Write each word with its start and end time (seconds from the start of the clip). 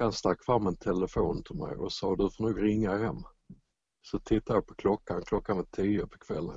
han 0.00 0.12
stack 0.12 0.44
fram 0.44 0.66
en 0.66 0.76
telefon 0.76 1.42
till 1.42 1.56
mig 1.56 1.76
och 1.76 1.92
sa 1.92 2.16
du 2.16 2.30
får 2.30 2.44
nog 2.44 2.62
ringa 2.62 2.96
hem. 2.98 3.22
Så 4.02 4.18
tittade 4.18 4.56
jag 4.56 4.66
på 4.66 4.74
klockan, 4.74 5.22
klockan 5.22 5.56
var 5.56 5.64
tio 5.64 6.06
på 6.06 6.18
kvällen. 6.18 6.56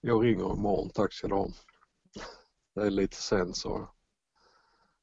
Jag 0.00 0.24
ringer 0.24 0.52
imorgon, 0.52 0.90
tack 0.90 1.12
ska 1.12 1.28
du 1.28 1.34
ha. 1.34 1.48
Det 2.74 2.80
är 2.80 2.90
lite 2.90 3.16
sent 3.16 3.56
sa 3.56 3.68
jag. 3.68 3.88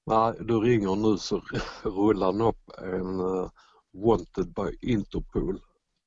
Nej, 0.05 0.45
du 0.45 0.59
ringer 0.59 0.95
nu 0.95 1.17
så 1.17 1.41
rullar 1.83 2.25
han 2.25 2.41
upp 2.41 2.69
en 2.77 3.19
uh, 3.19 3.49
Wanted 3.93 4.53
by 4.53 4.91
Interpol 4.91 5.61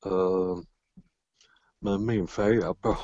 uh, 0.07 0.59
med 1.81 2.01
min 2.01 2.27
feja 2.27 2.75
på. 2.75 2.97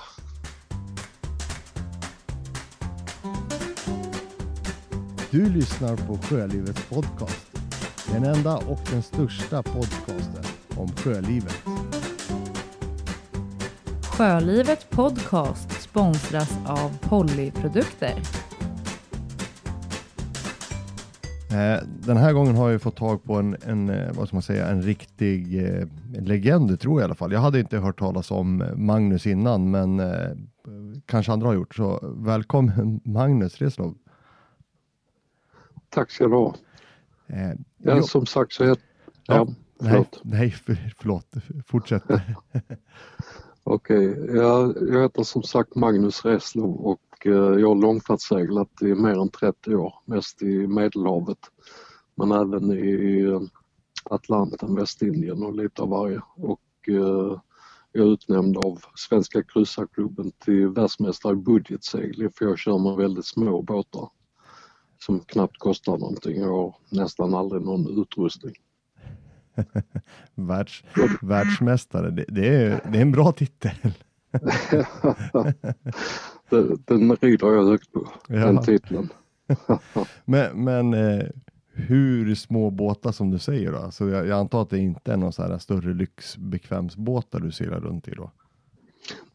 Du 5.30 5.48
lyssnar 5.48 5.96
på 5.96 6.18
Sjölivets 6.18 6.88
podcast. 6.88 7.43
Den 8.12 8.24
enda 8.24 8.56
och 8.56 8.80
den 8.90 9.02
största 9.02 9.62
podcasten 9.62 10.44
om 10.76 10.88
sjölivet. 10.88 11.62
Sjölivet 14.04 14.90
Podcast 14.90 15.82
sponsras 15.82 16.58
av 16.66 16.98
Pollyprodukter. 17.00 18.14
Eh, 21.50 21.82
den 21.84 22.16
här 22.16 22.32
gången 22.32 22.56
har 22.56 22.70
jag 22.70 22.82
fått 22.82 22.96
tag 22.96 23.24
på 23.24 23.34
en, 23.34 23.56
en 23.62 23.90
eh, 23.90 24.12
vad 24.12 24.28
ska 24.28 24.36
man 24.36 24.42
säga, 24.42 24.68
en 24.68 24.82
riktig 24.82 25.64
eh, 25.64 25.88
legend 26.20 26.80
tror 26.80 27.00
jag 27.00 27.04
i 27.04 27.04
alla 27.04 27.14
fall. 27.14 27.32
Jag 27.32 27.40
hade 27.40 27.60
inte 27.60 27.78
hört 27.78 27.98
talas 27.98 28.30
om 28.30 28.64
Magnus 28.76 29.26
innan, 29.26 29.70
men 29.70 30.00
eh, 30.00 30.36
kanske 31.06 31.32
andra 31.32 31.46
har 31.46 31.54
gjort. 31.54 31.74
Så 31.74 32.14
välkommen 32.16 33.00
Magnus 33.04 33.58
Reslov. 33.58 33.94
Tack 35.88 36.10
ska 36.10 36.28
du 36.28 36.34
ha. 36.34 36.54
Eh, 37.26 37.52
ja, 37.78 38.02
som 38.02 38.26
sagt 38.26 38.52
så 38.52 38.64
heter... 38.64 38.84
Ja, 39.26 39.34
ja, 39.34 39.46
förlåt. 39.80 40.20
Nej, 40.22 40.40
nej 40.40 40.50
för, 40.50 40.92
förlåt. 40.98 41.26
Fortsätt. 41.66 42.02
Okej, 43.64 44.10
okay. 44.10 44.36
jag, 44.36 44.76
jag 44.88 45.02
heter 45.02 45.22
som 45.22 45.42
sagt 45.42 45.74
Magnus 45.74 46.24
Reslo 46.24 46.70
och 46.70 47.26
eh, 47.26 47.32
jag 47.32 47.68
har 47.68 47.74
långfärdseglat 47.74 48.82
i 48.82 48.94
mer 48.94 49.20
än 49.20 49.28
30 49.28 49.74
år, 49.74 49.94
mest 50.04 50.42
i 50.42 50.66
Medelhavet 50.66 51.38
men 52.14 52.32
även 52.32 52.70
i 52.72 53.20
eh, 53.20 53.40
Atlanten, 54.04 54.74
Västindien 54.74 55.42
och 55.42 55.54
lite 55.54 55.82
av 55.82 55.88
varje. 55.88 56.20
Och 56.36 56.88
eh, 56.88 57.40
jag 57.92 58.06
är 58.06 58.12
utnämnd 58.12 58.56
av 58.56 58.78
Svenska 58.94 59.42
kryssarklubben 59.42 60.32
till 60.44 60.68
världsmästare 60.68 61.32
i 61.32 61.36
budgetsegling 61.36 62.30
för 62.30 62.44
jag 62.44 62.58
kör 62.58 62.78
med 62.78 62.96
väldigt 62.96 63.26
små 63.26 63.62
båtar 63.62 64.08
som 65.04 65.20
knappt 65.20 65.58
kostar 65.58 65.98
någonting 65.98 66.44
och 66.44 66.80
nästan 66.90 67.34
aldrig 67.34 67.62
någon 67.62 68.00
utrustning. 68.00 68.54
Världs, 70.34 70.84
världsmästare, 71.22 72.10
det, 72.10 72.24
det, 72.28 72.48
är, 72.48 72.90
det 72.92 72.98
är 72.98 73.02
en 73.02 73.12
bra 73.12 73.32
titel. 73.32 73.70
den, 76.50 76.82
den 76.84 77.16
rider 77.16 77.52
jag 77.52 77.64
högt 77.64 77.92
på, 77.92 78.08
ja. 78.28 78.46
den 78.46 78.62
titeln. 78.62 79.08
men 80.24 80.64
men 80.64 80.94
eh, 80.94 81.26
hur 81.72 82.34
små 82.34 82.70
båtar 82.70 83.12
som 83.12 83.30
du 83.30 83.38
säger 83.38 83.72
då? 83.72 83.90
Så 83.90 84.08
jag, 84.08 84.26
jag 84.26 84.38
antar 84.38 84.62
att 84.62 84.70
det 84.70 84.78
inte 84.78 85.12
är 85.12 85.16
någon 85.16 85.32
så 85.32 85.42
här 85.42 85.58
större 85.58 85.94
lyxbekvämsbåtar 85.94 87.40
du 87.40 87.52
seglar 87.52 87.80
runt 87.80 88.08
i 88.08 88.10
då? 88.10 88.30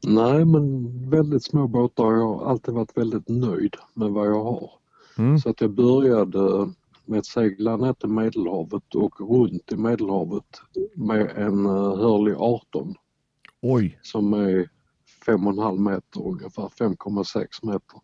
Nej, 0.08 0.45
men 0.45 1.09
väldigt 1.09 1.44
små 1.44 1.67
båtar. 1.67 2.14
Jag 2.14 2.38
har 2.38 2.50
alltid 2.50 2.73
varit 2.73 2.98
väldigt 2.98 3.30
nöjd 3.30 3.76
med 3.94 4.09
vad 4.09 4.28
jag 4.28 4.44
har. 4.44 4.78
Mm. 5.20 5.39
Så 5.39 5.50
att 5.50 5.62
jag 5.62 5.72
började 5.72 6.73
med 7.06 7.20
att 7.20 7.25
segla 7.25 7.78
ner 7.78 7.94
till 7.94 8.09
Medelhavet 8.09 8.95
och 8.95 9.20
runt 9.20 9.72
i 9.72 9.78
Medelhavet 9.78 10.61
med 10.95 11.31
en 11.38 11.66
uh, 11.66 11.95
Hurley 11.95 12.36
18. 12.38 12.95
Oj! 13.61 14.00
Som 14.02 14.34
är 14.34 14.70
5,5 15.26 15.78
meter 15.78 16.28
ungefär, 16.28 16.64
5,6 16.64 17.45
meter. 17.61 18.02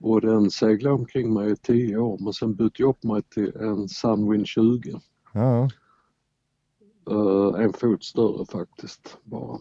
Och 0.00 0.20
den 0.20 0.50
seglade 0.50 0.94
omkring 0.94 1.34
mig 1.34 1.50
i 1.52 1.56
10 1.56 1.96
år 1.96 2.18
men 2.20 2.32
sen 2.32 2.54
bytte 2.54 2.82
jag 2.82 2.88
upp 2.88 3.04
mig 3.04 3.22
till 3.22 3.56
en 3.56 3.88
Sunwind 3.88 4.46
20. 4.46 5.00
Ja. 5.32 5.70
Uh, 7.10 7.60
en 7.64 7.72
fot 7.72 8.04
större 8.04 8.46
faktiskt 8.46 9.18
bara. 9.24 9.58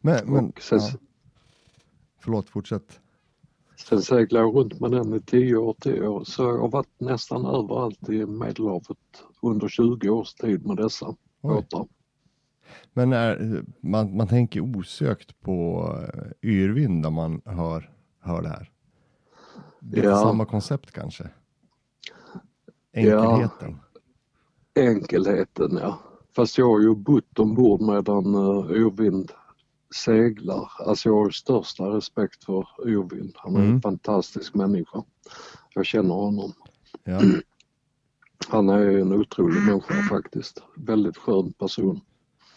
Men, 0.00 0.32
men 0.32 0.52
sen, 0.60 0.78
ja. 0.78 0.98
Förlåt, 2.20 2.48
fortsätt. 2.50 3.00
Sen 3.78 4.02
seglade 4.02 4.44
jag 4.44 4.56
runt 4.56 4.80
med 4.80 4.90
den 4.90 5.14
i 5.14 5.20
10 5.20 5.56
år, 5.56 5.76
10 5.80 6.08
år 6.08 6.24
så 6.24 6.42
jag 6.42 6.58
har 6.58 6.68
varit 6.68 7.00
nästan 7.00 7.46
överallt 7.46 8.08
i 8.08 8.26
Medelhavet 8.26 8.98
under 9.42 9.68
20 9.68 10.08
års 10.08 10.34
tid 10.34 10.66
med 10.66 10.76
dessa 10.76 11.14
båtar. 11.42 11.86
Men 12.92 13.12
är, 13.12 13.64
man, 13.80 14.16
man 14.16 14.28
tänker 14.28 14.60
osökt 14.60 15.40
på 15.40 15.88
eh, 16.02 16.50
Yrvind 16.50 17.00
när 17.00 17.10
man 17.10 17.40
hör, 17.44 17.90
hör 18.20 18.42
det 18.42 18.48
här. 18.48 18.70
Det 19.80 20.00
är 20.00 20.04
ja. 20.04 20.16
samma 20.16 20.44
koncept 20.44 20.92
kanske? 20.92 21.28
Enkelheten? 22.92 23.76
Ja, 24.74 24.82
enkelheten 24.82 25.78
ja. 25.82 25.98
Fast 26.36 26.58
jag 26.58 26.66
har 26.66 26.80
ju 26.80 26.94
bott 26.94 27.38
ombord 27.38 27.80
medan 27.80 28.34
uh, 28.34 28.70
Yrvind 28.70 29.32
seglar. 29.94 30.72
Alltså 30.78 31.08
jag 31.08 31.16
har 31.16 31.30
största 31.30 31.84
respekt 31.84 32.44
för 32.44 32.66
Yrvind. 32.86 33.32
Han 33.36 33.56
är 33.56 33.60
mm. 33.60 33.74
en 33.74 33.80
fantastisk 33.80 34.54
människa. 34.54 35.04
Jag 35.74 35.86
känner 35.86 36.14
honom. 36.14 36.52
Ja. 37.04 37.20
Han 38.48 38.68
är 38.68 38.98
en 38.98 39.12
otrolig 39.12 39.62
människa 39.62 39.94
faktiskt. 39.94 40.62
Väldigt 40.76 41.16
skön 41.16 41.52
person. 41.52 42.00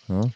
Ja. 0.05 0.31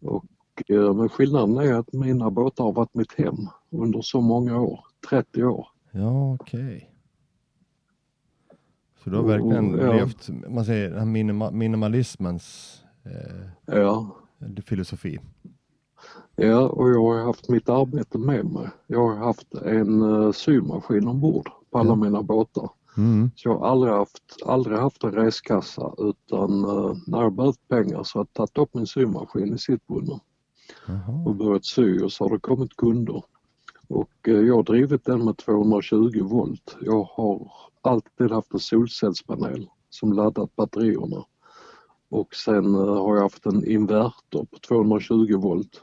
Och, 0.00 0.24
eh, 0.68 0.94
men 0.94 1.08
skillnaden 1.08 1.56
är 1.58 1.74
att 1.74 1.92
mina 1.92 2.30
båtar 2.30 2.64
har 2.64 2.72
varit 2.72 2.94
mitt 2.94 3.12
hem 3.18 3.36
under 3.70 4.00
så 4.00 4.20
många 4.20 4.60
år, 4.60 4.84
30 5.10 5.44
år. 5.44 5.68
Ja, 5.90 6.34
okej. 6.34 6.60
Okay. 6.60 6.82
Så 9.04 9.10
du 9.10 9.16
har 9.16 9.24
verkligen 9.24 9.74
och, 9.74 9.86
ja. 9.86 9.92
levt, 9.92 10.28
man 10.48 10.64
säger 10.64 11.04
minima, 11.04 11.50
minimalismens 11.50 12.76
eh, 13.04 13.76
ja. 13.76 14.16
filosofi. 14.64 15.18
Ja, 16.40 16.68
och 16.68 16.90
jag 16.90 17.02
har 17.02 17.24
haft 17.24 17.48
mitt 17.48 17.68
arbete 17.68 18.18
med 18.18 18.44
mig. 18.44 18.68
Jag 18.86 19.08
har 19.08 19.16
haft 19.16 19.54
en 19.54 20.02
uh, 20.02 20.32
symaskin 20.32 21.08
ombord 21.08 21.50
på 21.70 21.78
alla 21.78 21.90
ja. 21.90 21.94
mina 21.94 22.22
båtar. 22.22 22.70
Mm. 22.96 23.30
Så 23.36 23.48
jag 23.48 23.58
har 23.58 23.66
aldrig 23.66 23.92
haft, 23.92 24.36
aldrig 24.46 24.78
haft 24.78 25.04
en 25.04 25.12
reskassa 25.12 25.94
utan 25.98 26.64
uh, 26.64 26.96
när 27.06 27.22
jag 27.22 27.32
behövt 27.32 27.68
pengar 27.68 28.02
så 28.02 28.18
har 28.18 28.24
jag 28.24 28.32
tagit 28.32 28.58
upp 28.58 28.74
min 28.74 28.86
symaskin 28.86 29.54
i 29.54 29.58
sittbunden 29.58 30.20
och 31.26 31.34
börjat 31.34 31.64
sy 31.64 32.00
och 32.00 32.12
så 32.12 32.24
har 32.24 32.30
det 32.30 32.40
kommit 32.40 32.76
kunder. 32.76 33.22
Och 33.88 34.28
uh, 34.28 34.46
jag 34.46 34.54
har 34.54 34.62
drivit 34.62 35.04
den 35.04 35.24
med 35.24 35.36
220 35.36 36.22
volt. 36.22 36.76
Jag 36.80 37.02
har 37.02 37.52
alltid 37.82 38.30
haft 38.30 38.54
en 38.54 38.60
solcellspanel 38.60 39.68
som 39.90 40.12
laddat 40.12 40.56
batterierna. 40.56 41.24
Och 42.10 42.34
sen 42.34 42.74
uh, 42.74 43.02
har 43.02 43.16
jag 43.16 43.22
haft 43.22 43.46
en 43.46 43.66
inverter 43.66 44.46
på 44.50 44.58
220 44.68 45.36
volt 45.36 45.82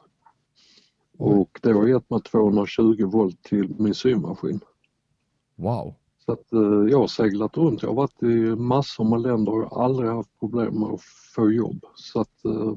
och 1.17 1.59
det 1.61 1.71
har 1.71 1.87
gett 1.87 2.09
mig 2.09 2.21
220 2.21 3.05
volt 3.05 3.43
till 3.43 3.75
min 3.79 3.93
symaskin. 3.93 4.59
Wow! 5.55 5.95
Så 6.25 6.31
att 6.31 6.53
eh, 6.53 6.91
jag 6.91 6.99
har 6.99 7.07
seglat 7.07 7.57
runt. 7.57 7.81
Jag 7.81 7.89
har 7.89 7.95
varit 7.95 8.23
i 8.23 8.55
massor 8.55 9.03
med 9.03 9.21
länder 9.21 9.51
och 9.51 9.61
jag 9.61 9.69
har 9.69 9.83
aldrig 9.83 10.09
haft 10.09 10.39
problem 10.39 10.79
med 10.79 10.89
att 10.89 11.01
få 11.35 11.51
jobb. 11.51 11.85
Så 11.95 12.21
att, 12.21 12.45
eh, 12.45 12.73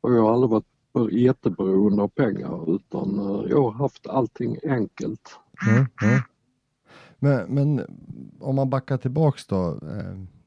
och 0.00 0.14
jag 0.14 0.22
har 0.22 0.32
aldrig 0.32 0.50
varit 0.50 1.12
jätteberoende 1.12 2.02
av 2.02 2.08
pengar 2.08 2.74
utan 2.74 3.18
eh, 3.18 3.50
jag 3.50 3.62
har 3.62 3.72
haft 3.72 4.06
allting 4.06 4.56
enkelt. 4.62 5.36
Mm, 5.68 5.86
mm. 6.02 6.20
Men, 7.18 7.54
men 7.54 7.86
om 8.40 8.56
man 8.56 8.70
backar 8.70 8.96
tillbaks 8.96 9.46
då. 9.46 9.80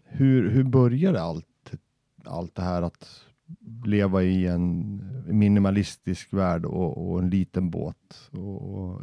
Hur, 0.03 0.50
hur 0.50 0.63
började 0.63 1.22
allt, 1.22 1.71
allt 2.25 2.56
det 2.56 2.62
här 2.62 2.81
att 2.81 3.26
leva 3.85 4.23
i 4.23 4.47
en 4.47 5.01
minimalistisk 5.25 6.33
värld 6.33 6.65
och, 6.65 7.11
och 7.11 7.19
en 7.19 7.29
liten 7.29 7.69
båt. 7.69 8.29
Och, 8.31 8.73
och, 8.73 9.01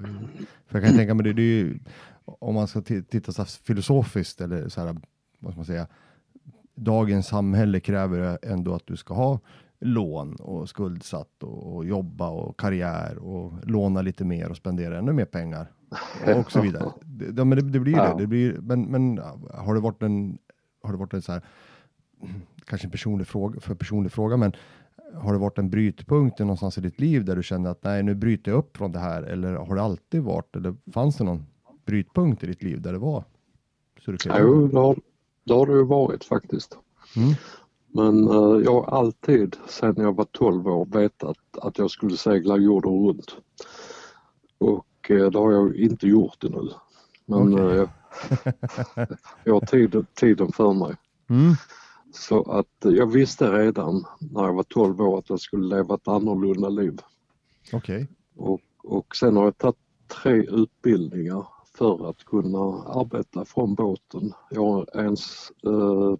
för 0.67 0.79
jag 0.79 0.88
kan 0.88 0.96
tänka 0.96 1.14
mig 1.14 1.25
det, 1.25 1.32
det 1.32 1.43
är 1.43 1.64
ju, 1.64 1.79
om 2.25 2.55
man 2.55 2.69
ska 2.69 2.82
titta 2.82 3.32
så 3.32 3.44
filosofiskt 3.44 4.41
eller 4.41 4.69
så 4.69 4.81
här, 4.81 4.96
vad 5.38 5.52
ska 5.52 5.58
man 5.58 5.67
säga, 5.67 5.87
dagens 6.75 7.26
samhälle 7.26 7.81
kräver 7.81 8.38
ändå 8.43 8.75
att 8.75 8.87
du 8.87 8.96
ska 8.96 9.14
ha 9.14 9.41
lån 9.81 10.35
och 10.35 10.69
skuldsatt 10.69 11.43
och, 11.43 11.76
och, 11.76 11.85
jobba 11.85 12.29
och 12.29 12.61
karriär 12.61 13.19
och 13.19 13.52
låna 13.62 14.02
lite 14.02 14.25
mer 14.25 14.50
och 14.50 14.56
spendera 14.56 14.99
ännu 14.99 15.12
mer 15.12 15.25
pengar 15.25 15.67
och 16.37 16.52
så 16.52 16.61
vidare. 16.61 16.91
Ja, 17.37 17.44
men 17.44 17.58
det, 17.58 17.70
det 17.70 17.81
blir 17.81 17.96
det. 17.96 18.14
det 18.19 18.26
blir, 18.26 18.58
men, 18.61 18.82
men 18.82 19.19
har 19.55 19.75
det 19.75 19.81
varit 19.81 20.02
en, 20.02 20.38
har 20.82 20.93
det 20.93 20.99
varit 20.99 21.14
en 21.14 21.23
så 21.23 21.32
här 21.32 21.43
kanske 22.65 22.87
en 22.87 22.91
personlig 22.91 23.27
fråga, 23.27 23.61
för 23.61 23.75
personlig 23.75 24.13
fråga, 24.13 24.37
men 24.37 24.53
har 25.15 25.33
det 25.33 25.39
varit 25.39 25.59
en 25.59 25.71
brytpunkt 25.71 26.39
någonstans 26.39 26.79
i 26.79 26.81
ditt 26.81 27.01
liv 27.01 27.25
där 27.25 27.37
du 27.37 27.43
kände 27.43 27.71
att 27.71 27.85
nej, 27.85 28.03
nu 28.03 28.15
bryter 28.15 28.51
jag 28.51 28.59
upp 28.59 28.77
från 28.77 28.93
det 28.93 28.99
här? 28.99 29.23
Eller 29.23 29.55
har 29.55 29.75
det 29.75 29.83
alltid 29.83 30.23
varit, 30.23 30.57
eller 30.57 30.75
fanns 30.93 31.17
det 31.17 31.25
någon 31.25 31.47
brytpunkt 31.87 32.45
i 32.45 32.47
ditt 32.47 32.63
liv 32.63 32.81
där 32.81 32.93
det 32.93 32.99
var? 32.99 33.25
Så 34.05 34.11
du 34.13 34.19
jo, 34.25 34.69
det 34.69 34.79
har, 34.79 34.97
det 35.45 35.55
har 35.55 35.67
det 35.67 35.73
ju 35.73 35.85
varit 35.85 36.25
faktiskt. 36.25 36.79
Mm. 37.17 37.35
Men 37.89 38.29
eh, 38.29 38.65
jag 38.65 38.73
har 38.73 38.99
alltid 38.99 39.57
sedan 39.69 39.95
jag 39.97 40.17
var 40.17 40.25
12 40.25 40.69
år 40.69 40.87
vetat 40.87 41.37
att 41.63 41.79
jag 41.79 41.91
skulle 41.91 42.17
segla 42.17 42.57
jorden 42.57 42.93
runt. 42.93 43.37
Och 44.59 45.11
eh, 45.11 45.31
det 45.31 45.39
har 45.39 45.53
jag 45.53 45.77
inte 45.77 46.07
gjort 46.07 46.45
ännu. 46.45 46.71
Men 47.27 47.55
Okej. 47.55 47.79
eh, 47.79 47.89
jag 49.45 49.55
har 49.55 49.61
tid, 49.61 50.07
tiden 50.15 50.53
för 50.53 50.73
mig. 50.73 50.95
Mm. 51.29 51.55
Så 52.15 52.43
att 52.43 52.67
jag 52.81 53.13
visste 53.13 53.53
redan 53.53 54.05
när 54.19 54.43
jag 54.43 54.55
var 54.55 54.63
12 54.63 55.01
år 55.01 55.19
att 55.19 55.31
jag 55.31 55.41
skulle 55.41 55.77
leva 55.77 55.95
ett 55.95 56.09
annorlunda 56.09 56.69
liv. 56.69 56.99
Okej. 57.73 58.09
Och, 58.37 58.61
och 58.83 59.17
sen 59.17 59.37
har 59.37 59.45
jag 59.45 59.59
tagit 59.59 59.77
tre 60.23 60.33
utbildningar 60.33 61.47
för 61.79 62.11
att 62.11 62.25
kunna 62.25 62.83
arbeta 62.83 63.45
från 63.45 63.75
båten. 63.75 64.33
Jag 64.51 64.73
har 64.73 64.97
en 64.97 65.17
eh, 65.67 66.17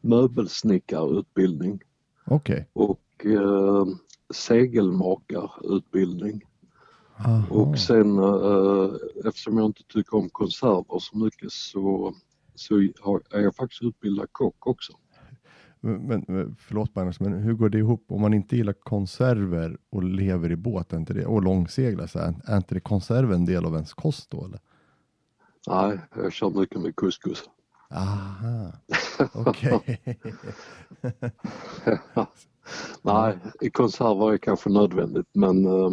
möbelsnickarutbildning 0.00 1.80
Okej. 2.26 2.68
och 2.72 3.26
eh, 3.26 3.86
segelmakarutbildning. 4.34 6.42
Aha. 7.18 7.42
Och 7.50 7.78
sen 7.78 8.18
eh, 8.18 8.90
eftersom 9.24 9.58
jag 9.58 9.66
inte 9.66 9.82
tycker 9.88 10.16
om 10.16 10.28
konserver 10.28 10.98
så 10.98 11.18
mycket 11.18 11.52
så, 11.52 12.14
så 12.56 12.78
är 13.30 13.40
jag 13.40 13.56
faktiskt 13.56 13.82
utbildad 13.82 14.28
kock 14.32 14.66
också. 14.66 14.92
Men, 15.80 16.24
men, 16.28 16.56
förlåt 16.58 16.94
Magnus, 16.94 17.20
men 17.20 17.32
hur 17.32 17.52
går 17.52 17.68
det 17.68 17.78
ihop 17.78 18.04
om 18.08 18.20
man 18.20 18.34
inte 18.34 18.56
gillar 18.56 18.72
konserver 18.72 19.78
och 19.90 20.04
lever 20.04 20.52
i 20.52 20.56
båt 20.56 20.92
inte 20.92 21.14
det, 21.14 21.26
och 21.26 21.42
långseglar? 21.42 22.06
Så 22.06 22.18
är, 22.18 22.34
är 22.44 22.56
inte 22.56 22.74
det 22.74 22.80
konserver 22.80 23.34
en 23.34 23.44
del 23.44 23.64
av 23.64 23.74
ens 23.74 23.94
kost 23.94 24.30
då? 24.30 24.44
Eller? 24.44 24.60
Nej, 25.68 26.00
jag 26.14 26.32
kör 26.32 26.50
mycket 26.50 26.80
med 26.80 26.96
couscous. 26.96 27.42
Aha, 27.90 28.72
okej. 29.32 30.00
Nej, 33.02 33.38
i 33.60 33.70
konserver 33.70 34.32
är 34.32 34.38
kanske 34.38 34.70
nödvändigt 34.70 35.28
men 35.32 35.66
eh, 35.66 35.90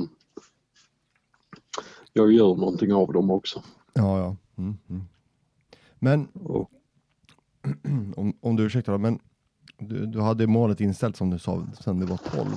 jag 2.14 2.32
gör 2.32 2.56
någonting 2.56 2.94
av 2.94 3.14
dem 3.14 3.32
också. 3.32 3.64
ja, 3.94 4.20
ja. 4.20 4.36
Mm, 4.58 4.78
mm. 4.90 5.04
Men 6.04 6.26
Och, 6.26 6.70
om, 8.16 8.34
om 8.42 8.56
du 8.56 8.64
ursäktar, 8.64 8.98
men 8.98 9.20
du, 9.78 10.06
du 10.06 10.22
hade 10.22 10.48
målet 10.48 10.82
inställt 10.82 11.18
som 11.18 11.30
du 11.30 11.40
sa 11.40 11.66
sedan 11.80 12.00
du 12.00 12.06
var 12.06 12.18
12. 12.18 12.48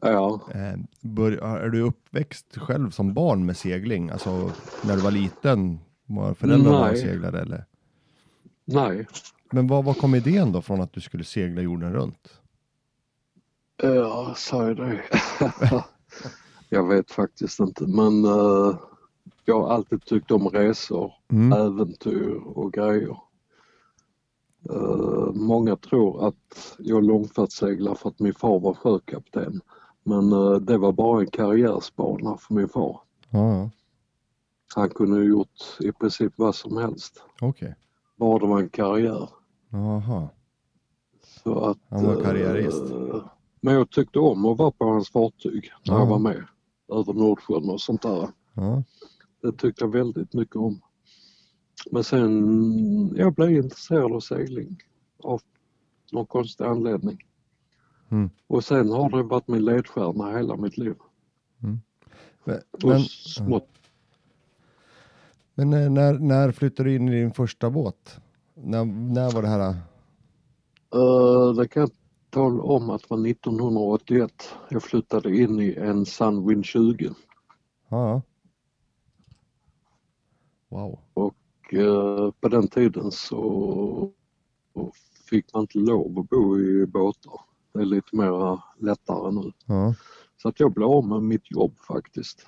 ja, 0.00 0.40
Eh, 0.54 0.76
bör, 1.00 1.32
är 1.32 1.68
du 1.68 1.80
uppväxt 1.80 2.58
själv 2.58 2.90
som 2.90 3.14
barn 3.14 3.46
med 3.46 3.56
segling? 3.56 4.10
Alltså 4.10 4.50
när 4.84 4.96
du 4.96 5.02
var 5.02 5.10
liten? 5.10 5.78
Var 6.06 6.34
föräldrarna 6.34 6.80
Nej. 6.86 6.96
seglade 6.96 7.40
eller? 7.40 7.64
nej, 8.64 9.06
Men 9.52 9.66
vad, 9.66 9.84
vad 9.84 9.98
kom 9.98 10.14
idén 10.14 10.52
då 10.52 10.62
från 10.62 10.80
att 10.80 10.92
du 10.92 11.00
skulle 11.00 11.24
segla 11.24 11.62
jorden 11.62 11.92
runt? 11.92 12.40
ja, 13.82 14.34
sa 14.36 14.66
jag 14.66 14.76
det? 14.76 15.02
jag 16.68 16.88
vet 16.88 17.10
faktiskt 17.10 17.60
inte 17.60 17.86
men 17.86 18.24
eh, 18.24 18.76
jag 19.50 19.60
har 19.62 19.68
alltid 19.74 20.04
tyckt 20.04 20.30
om 20.30 20.48
resor, 20.48 21.12
Mm. 21.32 21.52
äventyr 21.52 22.42
och 22.46 22.72
grejer. 22.72 23.16
Eh, 24.70 25.32
många 25.34 25.76
tror 25.76 26.26
att 26.28 26.76
jag 26.78 27.04
långfärdsseglar 27.04 27.94
för 27.94 28.08
att 28.08 28.18
min 28.18 28.34
far 28.34 28.60
var 28.60 28.74
sjökapten 28.74 29.60
men 30.02 30.32
eh, 30.32 30.52
det 30.54 30.78
var 30.78 30.92
bara 30.92 31.20
en 31.20 31.30
karriärsbana 31.30 32.36
för 32.36 32.54
min 32.54 32.68
far. 32.68 33.00
Ja. 33.30 33.70
Han 34.74 34.88
kunde 34.88 35.16
ha 35.16 35.24
gjort 35.24 35.60
i 35.80 35.92
princip 35.92 36.32
vad 36.36 36.54
som 36.54 36.76
helst. 36.76 37.22
okej. 37.40 37.74
Bara 38.16 38.38
det 38.38 38.46
var 38.46 38.60
en 38.60 38.68
karriär. 38.68 39.28
Jaha. 39.70 40.28
Så 41.44 41.58
att, 41.60 41.78
Han 41.88 42.06
var 42.06 42.22
karriärist. 42.22 42.90
eh, 42.90 43.24
men 43.60 43.74
jag 43.74 43.90
tyckte 43.90 44.18
om 44.18 44.44
att 44.44 44.58
vara 44.58 44.70
på 44.70 44.84
hans 44.84 45.10
fartyg 45.10 45.70
när 45.86 45.94
Ja. 45.94 45.98
jag 46.00 46.06
var 46.06 46.18
med. 46.18 46.44
Över 46.92 47.12
Nordsjön 47.12 47.70
och 47.70 47.80
sånt 47.80 48.02
där. 48.02 48.28
Ja. 48.54 48.82
Det 49.40 49.52
tyckte 49.52 49.84
jag 49.84 49.92
väldigt 49.92 50.34
mycket 50.34 50.56
om. 50.56 50.80
Men 51.90 52.04
sen, 52.04 53.14
jag 53.16 53.34
blev 53.34 53.50
intresserad 53.50 54.12
av 54.12 54.20
segling 54.20 54.78
av 55.22 55.40
någon 56.12 56.26
konstig 56.26 56.64
anledning. 56.64 57.18
Mm. 58.10 58.30
Och 58.46 58.64
sen 58.64 58.88
har 58.88 59.10
det 59.10 59.22
varit 59.22 59.48
min 59.48 59.64
ledstjärna 59.64 60.36
hela 60.36 60.56
mitt 60.56 60.78
liv. 60.78 60.94
Men, 62.44 62.60
Och 62.70 62.88
men, 62.88 63.00
smått, 63.00 63.68
men 65.54 65.72
eh, 65.72 65.90
när, 65.90 66.18
när 66.18 66.52
flyttade 66.52 66.88
du 66.88 66.96
in 66.96 67.08
i 67.08 67.20
din 67.20 67.32
första 67.32 67.70
båt? 67.70 68.20
När, 68.54 68.84
när 68.84 69.30
var 69.30 69.42
det 69.42 69.48
här? 69.48 69.70
Eh, 70.94 71.54
det 71.56 71.68
kan 71.68 71.80
jag 71.80 71.90
tala 72.30 72.62
om 72.62 72.90
att 72.90 73.02
det 73.02 73.06
var 73.10 73.26
1981. 73.26 74.32
Jag 74.70 74.82
flyttade 74.82 75.36
in 75.36 75.60
i 75.60 75.74
en 75.74 76.06
Sunwind 76.06 76.64
20 76.64 77.10
Ja, 77.88 78.08
ja. 78.08 78.22
Wow. 80.70 80.98
och 81.14 81.34
eh, 81.74 82.30
på 82.40 82.48
den 82.48 82.68
tiden 82.68 83.10
så 83.12 84.10
fick 85.30 85.54
man 85.54 85.60
inte 85.62 85.78
lov 85.78 86.18
att 86.18 86.28
bo 86.28 86.58
i 86.58 86.86
båtar. 86.86 87.40
Det 87.72 87.80
är 87.80 87.84
lite 87.84 88.16
mer 88.16 88.60
lättare 88.84 89.30
nu. 89.32 89.52
Ja. 89.66 89.94
Så 90.36 90.48
att 90.48 90.60
jag 90.60 90.72
blev 90.72 90.88
av 90.88 91.06
med 91.08 91.22
mitt 91.22 91.50
jobb 91.50 91.78
faktiskt. 91.78 92.46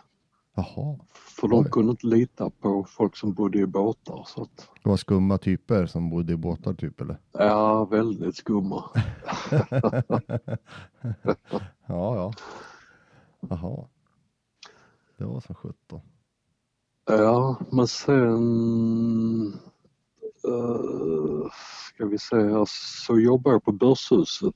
Jaha. 0.55 0.99
För 1.41 1.49
de 1.49 1.65
Oj. 1.65 1.71
kunde 1.71 1.91
inte 1.91 2.07
lita 2.07 2.51
på 2.51 2.85
folk 2.89 3.17
som 3.17 3.33
bodde 3.35 3.59
i 3.59 3.67
båtar. 3.67 4.25
Så 4.27 4.43
att, 4.43 4.69
Det 4.83 4.89
var 4.89 4.97
skumma 4.97 5.39
typer 5.39 5.87
som 5.87 6.11
bodde 6.11 6.33
i 6.33 6.37
båtar 6.37 6.75
typ 6.75 7.01
eller? 7.01 7.21
ja, 7.33 7.85
väldigt 7.85 8.37
skumma. 8.37 8.85
ja, 11.87 12.17
ja. 12.17 12.33
Jaha. 13.49 13.87
Det 15.17 15.25
var 15.25 15.41
som 15.41 15.55
sjutton. 15.55 16.01
Ja, 17.07 17.57
men 17.71 17.87
sen 17.87 19.53
eh, 20.45 21.51
ska 21.95 22.07
vi 22.07 22.17
här, 22.33 22.65
så 23.07 23.19
jobbar 23.19 23.53
jag 23.53 23.65
på 23.65 23.73
Börshuset 23.73 24.55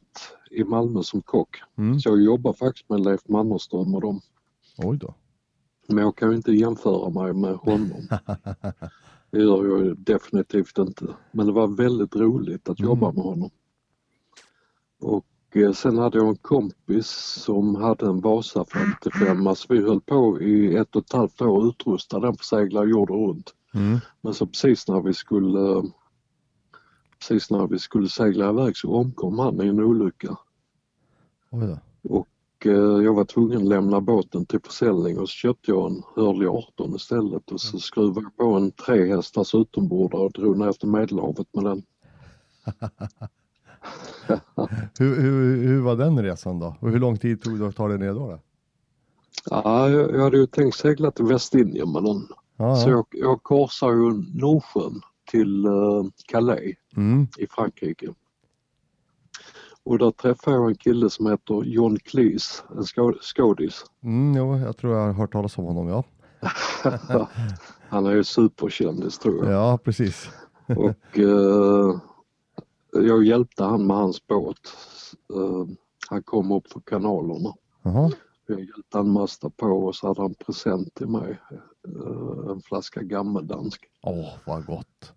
i 0.50 0.64
Malmö 0.64 1.02
som 1.02 1.22
kock. 1.22 1.56
Mm. 1.78 2.00
Så 2.00 2.08
jag 2.08 2.22
jobbar 2.22 2.52
faktiskt 2.52 2.88
med 2.88 3.00
Leif 3.00 3.28
Mannerström 3.28 3.94
och 3.94 4.00
dem. 4.00 4.20
Oj 4.78 4.96
då. 4.98 5.14
Men 5.88 6.04
jag 6.04 6.16
kan 6.16 6.30
ju 6.30 6.36
inte 6.36 6.52
jämföra 6.52 7.10
mig 7.10 7.32
med 7.32 7.54
honom. 7.54 8.08
Det 9.30 9.38
gör 9.38 9.66
jag 9.86 9.98
definitivt 9.98 10.78
inte. 10.78 11.16
Men 11.32 11.46
det 11.46 11.52
var 11.52 11.66
väldigt 11.68 12.16
roligt 12.16 12.68
att 12.68 12.78
Mm. 12.80 12.88
jobba 12.90 13.12
med 13.12 13.24
honom. 13.24 13.50
Och 15.00 15.26
sen 15.74 15.98
hade 15.98 16.18
jag 16.18 16.28
en 16.28 16.36
kompis 16.36 17.08
som 17.44 17.74
hade 17.74 18.06
en 18.06 18.20
Vasa 18.20 18.64
55 18.64 19.56
så 19.56 19.66
vi 19.68 19.82
höll 19.82 20.00
på 20.00 20.40
i 20.40 20.76
ett 20.76 20.96
och 20.96 21.02
ett 21.02 21.12
halvt 21.12 21.42
år 21.42 21.58
att 21.58 21.74
utrusta 21.74 22.20
den 22.20 22.36
för 22.36 22.44
segla 22.44 22.84
jorden 22.84 23.16
runt. 23.16 23.54
Mm. 23.74 23.98
Men 24.20 24.34
så 24.34 24.46
precis 24.46 24.88
när 24.88 25.00
vi 25.00 25.14
skulle 25.14 25.82
precis 27.18 27.50
när 27.50 27.66
vi 27.66 27.78
skulle 27.78 28.08
segla 28.08 28.50
iväg 28.50 28.76
så 28.76 28.94
omkom 28.94 29.38
han 29.38 29.62
i 29.62 29.68
en 29.68 29.80
olycka. 29.80 30.36
Oj 31.50 31.66
då. 31.66 31.78
Och 32.16 32.66
eh, 32.66 33.04
jag 33.04 33.14
var 33.14 33.24
tvungen 33.24 33.58
att 33.58 33.68
lämna 33.68 34.00
båten 34.00 34.46
till 34.46 34.60
försäljning 34.60 35.18
och 35.18 35.28
så 35.28 35.32
köpte 35.32 35.70
jag 35.70 35.90
en 35.90 36.02
Hurley 36.14 36.48
18 36.48 36.94
istället 36.94 37.52
och 37.52 37.60
så 37.60 37.78
skruvade 37.78 38.20
jag 38.20 38.36
på 38.36 38.54
en 38.54 38.70
trehästars 38.70 39.54
utombordare 39.54 40.22
och 40.22 40.32
drog 40.32 40.58
ner 40.58 40.72
till 40.72 40.88
Medelhavet 40.88 41.54
med 41.54 41.64
den. 41.64 41.82
Hur, 44.98 45.20
hur, 45.20 45.62
hur 45.66 45.80
var 45.80 45.96
den 45.96 46.22
resan 46.22 46.58
då? 46.58 46.76
Och 46.80 46.90
hur 46.90 46.98
lång 47.00 47.18
tid 47.18 47.42
tog 47.42 47.58
det 47.58 47.66
att 47.68 47.76
ta 47.76 47.88
dig 47.88 47.98
ner 47.98 48.12
då? 48.14 48.30
då? 48.30 48.38
Ja, 49.50 49.88
jag, 49.90 50.20
hade 50.24 50.36
ju 50.36 50.46
tänkt 50.46 50.76
segla 50.76 51.10
till 51.10 51.24
Västindien 51.24 51.92
med 51.92 52.02
den. 52.04 52.28
Ja, 52.56 52.76
Så 52.76 52.88
ja. 52.90 52.92
jag, 52.92 53.06
jag 53.10 53.42
korsar 53.42 53.90
ju 53.92 54.22
Nordsjön 54.40 55.00
till 55.30 55.64
eh, 55.64 55.72
Calais 56.28 56.76
Mm. 56.96 57.26
i 57.38 57.46
Frankrike. 57.50 58.06
Och 59.84 59.98
där 59.98 60.10
träffade 60.10 60.56
jag 60.56 60.68
en 60.68 60.74
kille 60.74 61.10
som 61.10 61.26
heter 61.26 61.62
John 61.64 61.98
Cleese, 61.98 62.64
en 62.76 62.82
skå- 62.82 63.18
skådis. 63.20 63.84
Mm, 64.02 64.36
jo, 64.36 64.58
jag 64.58 64.76
tror 64.76 64.94
jag 64.96 65.06
har 65.06 65.12
hört 65.12 65.32
talas 65.32 65.58
om 65.58 65.64
honom, 65.64 65.88
ja. 65.88 66.04
Han 67.88 68.06
är 68.06 68.12
ju 68.12 68.24
superkändis 68.24 69.18
tror 69.18 69.44
jag. 69.44 69.52
Ja, 69.54 69.78
precis. 69.84 70.30
Och 70.66 71.18
eh, 71.18 71.96
jag 72.92 73.24
hjälpte 73.24 73.64
han 73.64 73.86
med 73.86 73.96
hans 73.96 74.26
båt. 74.26 74.58
Eh, 75.34 75.66
han 76.08 76.22
kom 76.22 76.52
upp 76.52 76.72
för 76.72 76.80
kanalerna. 76.80 77.54
Jaha. 77.82 78.10
Jag 78.46 78.60
hjälpte 78.60 78.98
han 78.98 79.10
masta 79.10 79.50
på 79.50 79.66
och 79.66 79.94
så 79.94 80.06
hade 80.06 80.22
han 80.22 80.34
present 80.34 80.94
till 80.94 81.08
mig. 81.08 81.40
Eh, 81.84 82.50
en 82.50 82.62
flaska 82.62 83.02
gammeldansk. 83.02 83.84
Åh, 84.02 84.34
vad 84.46 84.66
gott. 84.66 85.12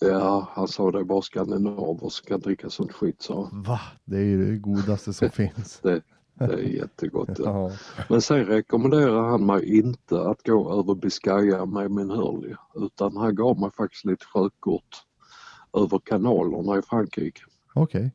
Ja, 0.00 0.48
han 0.52 0.68
sa 0.68 0.90
det 0.90 1.04
bara 1.04 1.22
skandinaver 1.22 2.08
som 2.08 2.26
kan 2.26 2.40
dricka 2.40 2.70
sånt 2.70 2.92
skit 2.92 3.22
sa 3.22 3.48
han. 3.50 3.62
Va? 3.62 3.80
Det 4.04 4.16
är 4.16 4.24
ju 4.24 4.50
det 4.50 4.58
godaste 4.58 5.12
som 5.12 5.30
finns. 5.30 5.80
Det, 5.82 6.02
det 6.34 6.44
är 6.44 6.58
jättegott. 6.58 7.38
Ja. 7.38 7.70
Men 8.08 8.22
sen 8.22 8.44
rekommenderar 8.44 9.28
han 9.28 9.46
mig 9.46 9.78
inte 9.78 10.20
att 10.20 10.46
gå 10.46 10.78
över 10.78 10.94
Biscaya 10.94 11.66
med 11.66 11.90
min 11.90 12.10
Hurley 12.10 12.54
utan 12.74 13.16
han 13.16 13.34
gav 13.34 13.60
mig 13.60 13.70
faktiskt 13.70 14.04
lite 14.04 14.24
sjökort 14.24 15.04
över 15.72 15.98
kanalerna 15.98 16.78
i 16.78 16.82
Frankrike. 16.82 17.42
Okej. 17.74 18.00
Okay. 18.00 18.10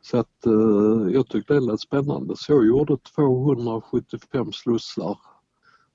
Så 0.00 0.18
att 0.18 0.46
eh, 0.46 1.12
jag 1.14 1.28
tyckte 1.28 1.54
det 1.54 1.60
lät 1.60 1.80
spännande 1.80 2.36
så 2.36 2.52
jag 2.52 2.66
gjorde 2.66 2.96
275 2.96 4.52
slussar 4.52 5.18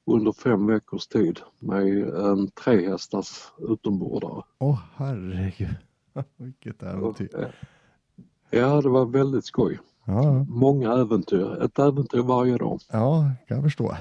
under 0.05 0.31
fem 0.31 0.67
veckors 0.67 1.07
tid 1.07 1.39
med 1.59 2.09
en 2.09 2.51
trehästars 2.51 3.51
utombordare. 3.57 4.43
Åh 4.59 4.73
oh, 4.73 4.79
herregud, 4.95 5.75
vilket 6.37 6.83
äventyr. 6.83 7.55
Ja, 8.49 8.81
det 8.81 8.89
var 8.89 9.05
väldigt 9.05 9.45
skoj. 9.45 9.79
Ja. 10.05 10.45
Många 10.49 10.93
äventyr, 10.93 11.63
ett 11.63 11.79
äventyr 11.79 12.21
varje 12.21 12.57
dag. 12.57 12.79
Ja, 12.91 13.31
kan 13.47 13.57
jag 13.57 13.63
förstå. 13.63 13.97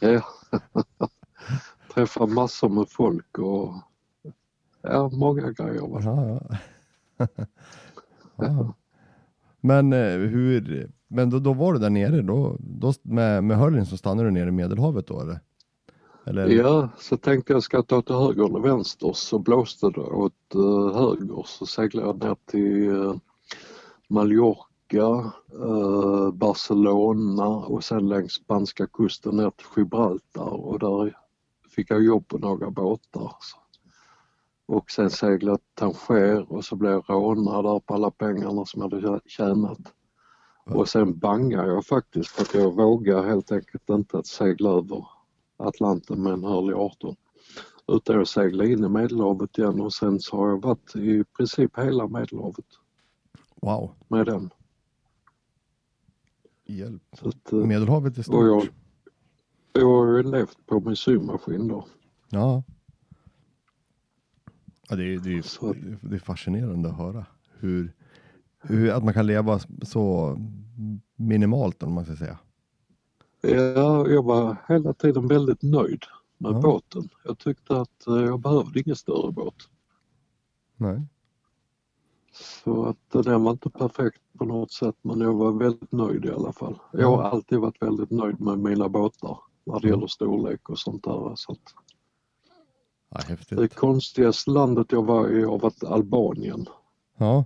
Ja. 0.00 0.22
Träffa 1.94 2.26
massor 2.26 2.68
med 2.68 2.86
folk 2.88 3.38
och 3.38 3.74
ja, 4.92 5.10
många 5.12 5.50
grejer. 5.50 6.00
Ja, 6.04 6.40
ja. 8.36 8.74
Men 9.60 9.92
eh, 9.92 10.18
hur, 10.18 10.90
men 11.08 11.30
då, 11.30 11.38
då 11.38 11.52
var 11.52 11.72
du 11.72 11.78
där 11.78 11.90
nere 11.90 12.22
då, 12.22 12.56
då 12.58 12.92
med, 13.02 13.44
med 13.44 13.58
Hurling 13.58 13.86
så 13.86 13.96
stannade 13.96 14.28
du 14.28 14.32
nere 14.32 14.48
i 14.48 14.52
Medelhavet 14.52 15.06
då 15.06 15.20
eller? 15.20 15.40
eller? 16.24 16.48
Ja, 16.48 16.88
så 16.98 17.16
tänkte 17.16 17.52
jag 17.52 17.62
ska 17.62 17.82
ta 17.82 18.02
till 18.02 18.14
höger 18.14 18.44
eller 18.44 18.60
vänster 18.60 19.12
så 19.14 19.38
blåste 19.38 19.90
det 19.90 20.00
åt 20.00 20.54
uh, 20.54 20.94
höger 20.94 21.42
så 21.46 21.66
seglade 21.66 22.06
jag 22.08 22.24
ner 22.24 22.36
till 22.46 22.88
uh, 22.88 23.14
Mallorca, 24.08 25.32
uh, 25.54 26.30
Barcelona 26.32 27.48
och 27.48 27.84
sen 27.84 28.08
längs 28.08 28.32
spanska 28.32 28.86
kusten 28.86 29.36
ner 29.36 29.50
till 29.50 29.66
Gibraltar 29.76 30.66
och 30.66 30.78
där 30.78 31.16
fick 31.70 31.90
jag 31.90 32.04
jobb 32.04 32.28
på 32.28 32.38
några 32.38 32.70
båtar. 32.70 33.32
Så 33.40 33.56
och 34.68 34.90
sen 34.90 35.10
seglat 35.10 35.60
Tanger 35.74 36.52
och 36.52 36.64
så 36.64 36.76
blev 36.76 36.92
jag 36.92 37.04
rånad 37.08 37.64
där 37.64 37.80
på 37.80 37.94
alla 37.94 38.10
pengarna 38.10 38.66
som 38.66 38.82
jag 38.82 38.90
hade 38.90 39.20
tjänat. 39.26 39.78
Och 40.64 40.88
sen 40.88 41.18
bangade 41.18 41.68
jag 41.68 41.86
faktiskt 41.86 42.28
för 42.28 42.42
att 42.42 42.54
jag 42.54 42.76
vågade 42.76 43.28
helt 43.28 43.52
enkelt 43.52 43.90
inte 43.90 44.18
att 44.18 44.26
segla 44.26 44.70
över 44.70 45.06
Atlanten 45.56 46.22
med 46.22 46.32
en 46.32 46.44
Hurley 46.44 46.74
18. 46.74 47.16
Utan 47.86 48.16
jag 48.16 48.28
seglade 48.28 48.72
in 48.72 48.84
i 48.84 48.88
Medelhavet 48.88 49.58
igen 49.58 49.80
och 49.80 49.92
sen 49.92 50.20
så 50.20 50.36
har 50.36 50.48
jag 50.48 50.62
varit 50.62 50.96
i 50.96 51.24
princip 51.36 51.78
hela 51.78 52.08
Medelhavet. 52.08 52.66
Wow. 53.54 53.90
Med 54.08 54.26
den. 54.26 54.50
Hjälp. 56.66 57.02
Att, 57.22 57.52
eh, 57.52 57.58
Medelhavet 57.58 58.18
är 58.18 58.22
stort. 58.22 58.34
Och 58.34 58.46
jag, 58.46 58.68
jag 59.72 59.86
har 59.86 60.16
ju 60.16 60.22
levt 60.22 60.66
på 60.66 60.80
min 60.80 60.96
symaskin 60.96 61.68
då. 61.68 61.86
Ja. 62.30 62.62
Ja, 64.88 64.96
det, 64.96 65.04
är, 65.14 65.18
det, 65.18 65.30
är, 65.30 66.08
det 66.08 66.16
är 66.16 66.20
fascinerande 66.20 66.88
att 66.88 66.96
höra 66.96 67.26
hur, 67.58 67.92
hur, 68.60 68.90
att 68.90 69.04
man 69.04 69.14
kan 69.14 69.26
leva 69.26 69.60
så 69.82 70.36
minimalt 71.16 71.82
om 71.82 71.92
man 71.92 72.04
ska 72.04 72.16
säga. 72.16 72.38
Ja, 73.40 74.08
jag 74.08 74.22
var 74.22 74.56
hela 74.68 74.92
tiden 74.92 75.28
väldigt 75.28 75.62
nöjd 75.62 76.02
med 76.38 76.52
ja. 76.52 76.60
båten. 76.60 77.08
Jag 77.24 77.38
tyckte 77.38 77.80
att 77.80 78.06
eh, 78.06 78.14
jag 78.14 78.40
behövde 78.40 78.80
ingen 78.80 78.96
större 78.96 79.32
båt. 79.32 79.54
Nej. 80.76 81.02
Så 82.64 82.84
att 82.84 83.24
den 83.24 83.44
var 83.44 83.50
inte 83.50 83.70
perfekt 83.70 84.20
på 84.38 84.44
något 84.44 84.72
sätt 84.72 84.96
men 85.02 85.20
jag 85.20 85.34
var 85.34 85.52
väldigt 85.52 85.92
nöjd 85.92 86.24
i 86.24 86.30
alla 86.30 86.52
fall. 86.52 86.78
Jag 86.92 87.16
har 87.16 87.22
alltid 87.22 87.58
varit 87.58 87.82
väldigt 87.82 88.10
nöjd 88.10 88.40
med 88.40 88.58
mina 88.58 88.88
båtar 88.88 89.38
när 89.64 89.80
det 89.80 89.88
gäller 89.88 90.06
storlek 90.06 90.68
och 90.68 90.78
sånt 90.78 91.04
där. 91.04 91.32
Så 91.34 91.52
att 91.52 91.74
Ja, 93.10 93.20
häftigt. 93.28 93.58
Det 93.58 93.68
konstigaste 93.68 94.50
landet 94.50 94.86
jag 94.90 95.06
var 95.06 95.28
i 95.28 95.44
har 95.44 95.58
varit 95.58 95.84
Albanien. 95.84 96.66
Ja. 97.18 97.44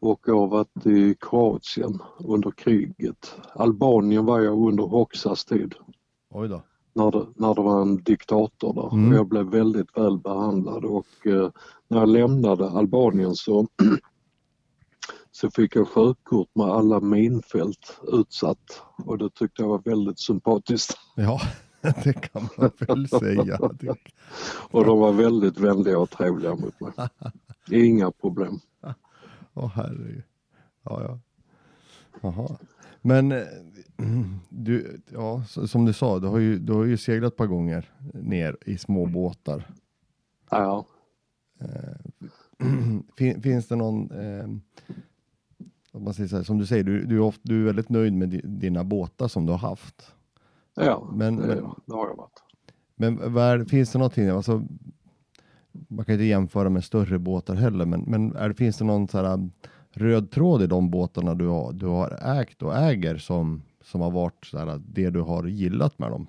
Och 0.00 0.20
jag 0.26 0.38
har 0.38 0.46
varit 0.46 0.86
i 0.86 1.14
Kroatien 1.20 1.98
under 2.18 2.50
kriget. 2.50 3.34
Albanien 3.54 4.24
var 4.24 4.40
jag 4.40 4.68
under 4.68 4.84
Hoxas 4.84 5.44
tid. 5.44 5.74
Oj 6.30 6.48
då. 6.48 6.62
När 6.92 7.10
det, 7.10 7.26
när 7.34 7.54
det 7.54 7.62
var 7.62 7.82
en 7.82 8.02
diktator 8.02 8.74
där. 8.74 8.92
Mm. 8.92 9.12
Jag 9.12 9.28
blev 9.28 9.46
väldigt 9.46 9.96
väl 9.96 10.18
behandlad 10.18 10.84
och 10.84 11.26
eh, 11.26 11.50
när 11.88 11.98
jag 11.98 12.08
lämnade 12.08 12.70
Albanien 12.70 13.34
så, 13.34 13.66
så 15.30 15.50
fick 15.50 15.76
jag 15.76 15.88
sjökort 15.88 16.48
med 16.54 16.66
alla 16.66 17.00
minfält 17.00 18.00
utsatt 18.12 18.82
och 19.04 19.18
det 19.18 19.30
tyckte 19.30 19.62
jag 19.62 19.68
var 19.68 19.82
väldigt 19.84 20.20
sympatiskt. 20.20 20.94
Ja. 21.14 21.40
det 22.04 22.12
kan 22.12 22.48
man 22.58 22.70
väl 22.78 23.08
säga. 23.08 23.58
och 24.70 24.84
de 24.84 24.98
var 24.98 25.12
väldigt 25.12 25.58
vänliga 25.58 25.98
och 25.98 26.10
trevliga 26.10 26.54
mot 26.54 26.80
mig. 26.80 26.92
Inga 27.70 28.10
problem. 28.10 28.60
Åh 29.54 29.64
oh, 29.64 29.70
herregud. 29.74 30.22
Ja, 30.82 31.02
ja. 31.02 31.20
Jaha. 32.20 32.56
Men 33.02 33.32
eh, 33.32 33.44
du, 34.48 35.00
ja, 35.12 35.44
som 35.44 35.84
du 35.84 35.92
sa, 35.92 36.18
du 36.18 36.26
har 36.26 36.38
ju, 36.38 36.58
du 36.58 36.72
har 36.72 36.84
ju 36.84 36.96
seglat 36.96 37.32
ett 37.32 37.36
par 37.36 37.46
gånger 37.46 37.90
ner 38.14 38.56
i 38.66 38.78
små 38.78 39.06
båtar. 39.06 39.70
Ja. 40.50 40.86
Eh, 41.60 43.36
finns 43.42 43.68
det 43.68 43.76
någon, 43.76 44.10
eh, 44.10 44.46
man 46.00 46.14
säger 46.14 46.36
här, 46.36 46.42
som 46.42 46.58
du 46.58 46.66
säger, 46.66 46.84
du, 46.84 47.04
du, 47.04 47.16
är 47.16 47.20
ofta, 47.20 47.40
du 47.44 47.60
är 47.60 47.64
väldigt 47.64 47.88
nöjd 47.88 48.12
med 48.12 48.40
dina 48.44 48.84
båtar 48.84 49.28
som 49.28 49.46
du 49.46 49.52
har 49.52 49.58
haft. 49.58 50.12
Ja, 50.76 51.08
men, 51.12 51.36
det, 51.36 51.54
det 51.86 51.94
har 51.94 52.08
jag 52.08 52.16
varit. 52.16 52.42
Men 52.96 53.32
var, 53.32 53.64
finns 53.64 53.92
det 53.92 53.98
någonting, 53.98 54.28
alltså, 54.28 54.62
man 55.88 56.04
kan 56.04 56.12
inte 56.12 56.24
jämföra 56.24 56.68
med 56.70 56.84
större 56.84 57.18
båtar 57.18 57.54
heller, 57.54 57.86
men, 57.86 58.00
men 58.00 58.36
är, 58.36 58.52
finns 58.52 58.78
det 58.78 58.84
någon 58.84 59.08
så 59.08 59.18
här, 59.18 59.34
um, 59.34 59.52
röd 59.90 60.30
tråd 60.30 60.62
i 60.62 60.66
de 60.66 60.90
båtarna 60.90 61.34
du 61.34 61.46
har, 61.46 61.72
du 61.72 61.86
har 61.86 62.38
ägt 62.40 62.62
och 62.62 62.76
äger 62.76 63.16
som, 63.16 63.62
som 63.84 64.00
har 64.00 64.10
varit 64.10 64.44
så 64.44 64.58
här, 64.58 64.80
det 64.88 65.10
du 65.10 65.20
har 65.20 65.46
gillat 65.46 65.98
med 65.98 66.10
dem? 66.10 66.26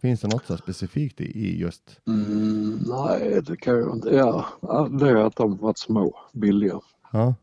Finns 0.00 0.20
det 0.20 0.28
något 0.28 0.46
så 0.46 0.56
specifikt 0.56 1.20
i, 1.20 1.24
i 1.24 1.58
just? 1.58 2.00
Mm, 2.06 2.78
nej, 2.86 3.42
det 3.46 3.56
kan 3.56 3.74
jag 3.74 3.96
inte. 3.96 4.08
Ja, 4.08 4.46
det 5.00 5.10
är 5.10 5.16
att 5.16 5.36
de 5.36 5.50
har 5.50 5.58
varit 5.58 5.78
små, 5.78 6.14
billiga. 6.32 6.80
Ja. 7.12 7.34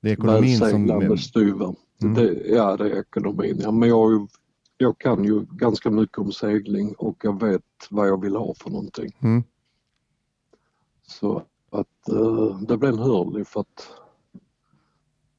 Det 0.00 0.08
är 0.08 0.12
ekonomin 0.12 0.58
som... 0.58 0.86
Med 0.86 1.20
styva. 1.20 1.74
Mm. 2.02 2.14
Det, 2.14 2.32
ja, 2.46 2.76
det 2.76 2.84
är 2.84 3.00
ekonomin. 3.00 3.60
Ja, 3.62 3.70
men 3.70 3.88
jag 3.88 3.96
har 3.96 4.10
ju 4.10 4.26
jag 4.80 4.98
kan 4.98 5.24
ju 5.24 5.46
ganska 5.50 5.90
mycket 5.90 6.18
om 6.18 6.32
segling 6.32 6.94
och 6.94 7.16
jag 7.22 7.40
vet 7.40 7.62
vad 7.90 8.08
jag 8.08 8.20
vill 8.20 8.36
ha 8.36 8.54
för 8.54 8.70
någonting. 8.70 9.16
Mm. 9.20 9.42
Så 11.06 11.42
att 11.70 12.12
uh, 12.12 12.60
det 12.60 12.76
blev 12.76 12.92
en 12.92 12.98
Hurley 12.98 13.44
för 13.44 13.60
att 13.60 13.92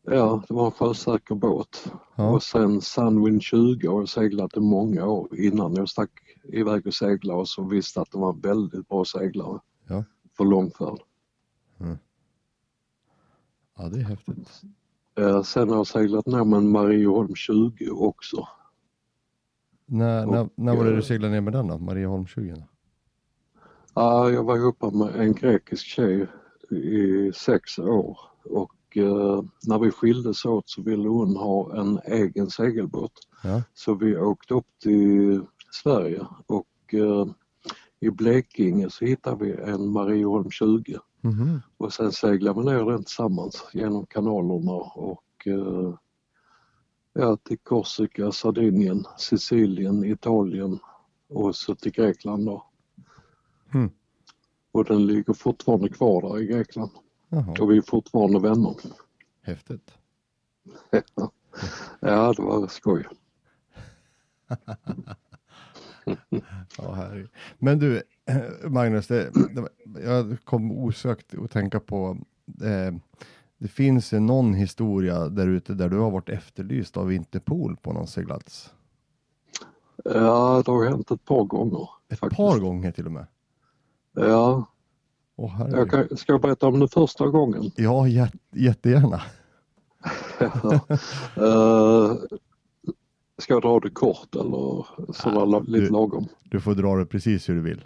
ja, 0.01 0.43
det 0.47 0.53
var 0.53 0.65
en 0.65 0.71
sjösäker 0.71 1.35
båt. 1.35 1.91
Ja. 2.15 2.29
Och 2.29 2.43
sen 2.43 2.81
Sunwind 2.81 3.41
20 3.41 3.87
har 3.87 3.99
jag 3.99 4.09
seglat 4.09 4.57
i 4.57 4.59
många 4.59 5.05
år 5.05 5.39
innan 5.39 5.75
jag 5.75 5.89
stack 5.89 6.11
iväg 6.43 6.87
och 6.87 6.93
seglade 6.93 7.39
och 7.39 7.49
så 7.49 7.63
visste 7.63 8.01
att 8.01 8.11
det 8.11 8.17
var 8.17 8.33
en 8.33 8.39
väldigt 8.39 8.87
bra 8.87 9.05
seglare 9.05 9.59
ja. 9.87 10.03
för 10.37 10.45
långfärd. 10.45 10.99
Mm. 11.79 11.97
Ja, 13.77 13.89
det 13.89 13.99
är 13.99 14.03
häftigt. 14.03 14.61
Uh, 15.19 15.41
sen 15.41 15.69
har 15.69 15.75
jag 15.75 15.87
seglat 15.87 16.25
ner 16.25 16.43
med 16.43 16.57
en 16.57 16.71
Marieholm 16.71 17.35
20 17.35 17.89
också. 17.89 18.47
När, 19.91 20.25
och, 20.27 20.31
när, 20.33 20.49
när 20.55 20.75
var 20.75 20.85
det 20.85 20.95
du 20.95 21.01
seglade 21.01 21.33
ner 21.33 21.41
med 21.41 21.53
den 21.53 21.67
då, 21.67 21.77
Marieholm 21.77 22.27
20? 22.27 22.55
Ja, 23.93 24.29
jag 24.29 24.43
var 24.43 24.57
ihop 24.57 24.93
med 24.93 25.15
en 25.15 25.33
grekisk 25.33 25.85
tjej 25.85 26.27
i 26.69 27.31
sex 27.35 27.79
år 27.79 28.19
och 28.43 28.97
eh, 28.97 29.43
när 29.67 29.79
vi 29.79 29.91
skildes 29.91 30.45
åt 30.45 30.69
så 30.69 30.81
ville 30.81 31.09
hon 31.09 31.35
ha 31.35 31.81
en 31.81 31.99
egen 32.05 32.49
segelbåt. 32.49 33.11
Ja. 33.43 33.63
Så 33.73 33.93
vi 33.93 34.17
åkte 34.17 34.53
upp 34.53 34.67
till 34.83 35.41
Sverige 35.83 36.25
och 36.45 36.93
eh, 36.93 37.25
i 37.99 38.09
Blekinge 38.09 38.89
så 38.89 39.05
hittade 39.05 39.45
vi 39.45 39.71
en 39.71 39.89
Marieholm 39.89 40.51
20 40.51 40.97
mm 41.23 41.35
-hmm. 41.35 41.59
och 41.77 41.93
sen 41.93 42.11
seglade 42.11 42.59
vi 42.59 42.65
ner 42.65 42.85
den 42.85 43.03
tillsammans 43.03 43.65
genom 43.73 44.05
kanalerna 44.05 44.71
och 44.95 45.47
eh, 45.47 45.93
ja, 47.13 47.37
till 47.37 47.57
Korsika, 47.57 48.31
Sardinien, 48.31 49.05
Sicilien, 49.17 50.03
Italien 50.03 50.79
och 51.29 51.55
så 51.55 51.75
till 51.75 51.91
Grekland 51.91 52.45
då. 52.45 52.65
Mm. 53.73 53.89
Och 54.71 54.85
den 54.85 55.05
ligger 55.05 55.33
fortfarande 55.33 55.89
kvar 55.89 56.21
där 56.21 56.41
i 56.41 56.45
Grekland. 56.45 56.91
Jaha. 57.29 57.55
Och 57.59 57.71
vi 57.71 57.77
är 57.77 57.81
fortfarande 57.81 58.39
vänner. 58.39 58.75
Häftigt. 59.41 59.97
ja, 61.99 62.33
det 62.37 62.41
var 62.41 62.67
skoj. 62.67 63.05
ja. 66.77 67.09
Men 67.57 67.79
du, 67.79 68.03
Magnus, 68.69 69.07
det, 69.07 69.31
det, 69.53 69.69
jag 70.03 70.37
kom 70.43 70.71
osökt 70.71 71.33
att 71.33 71.51
tänka 71.51 71.79
på 71.79 72.17
eh, 72.63 72.93
det 73.61 73.67
finns 73.67 74.13
ju 74.13 74.19
någon 74.19 74.53
historia 74.53 75.29
där 75.29 75.47
ute 75.47 75.73
där 75.73 75.89
du 75.89 75.97
har 75.97 76.11
varit 76.11 76.29
efterlyst 76.29 76.97
av 76.97 77.13
Interpol 77.13 77.77
på 77.81 77.93
någon 77.93 78.07
seglats. 78.07 78.73
Ja, 80.05 80.63
det 80.65 80.71
har 80.71 80.85
hänt 80.89 81.11
ett 81.11 81.25
par 81.25 81.43
gånger. 81.43 81.89
Ett 82.09 82.19
faktiskt. 82.19 82.37
par 82.37 82.59
gånger 82.59 82.91
till 82.91 83.05
och 83.05 83.11
med? 83.11 83.27
Ja. 84.15 84.65
Åh, 85.35 85.61
Jag 85.71 85.89
kan, 85.89 86.17
ska 86.17 86.31
jag 86.33 86.41
berätta 86.41 86.67
om 86.67 86.79
den 86.79 86.87
första 86.87 87.27
gången? 87.27 87.71
Ja, 87.75 88.07
jät 88.07 88.33
jättegärna. 88.51 89.21
uh, 91.37 92.13
ska 93.37 93.53
jag 93.53 93.61
dra 93.61 93.79
det 93.79 93.89
kort 93.89 94.35
eller 94.35 94.85
sådär 95.13 95.35
Ja, 95.35 95.59
lite 95.59 95.85
du- 95.85 95.89
lagom? 95.89 96.27
Du 96.43 96.59
får 96.61 96.75
dra 96.75 96.95
det 96.95 97.05
precis 97.05 97.49
hur 97.49 97.55
du 97.55 97.61
vill. 97.61 97.83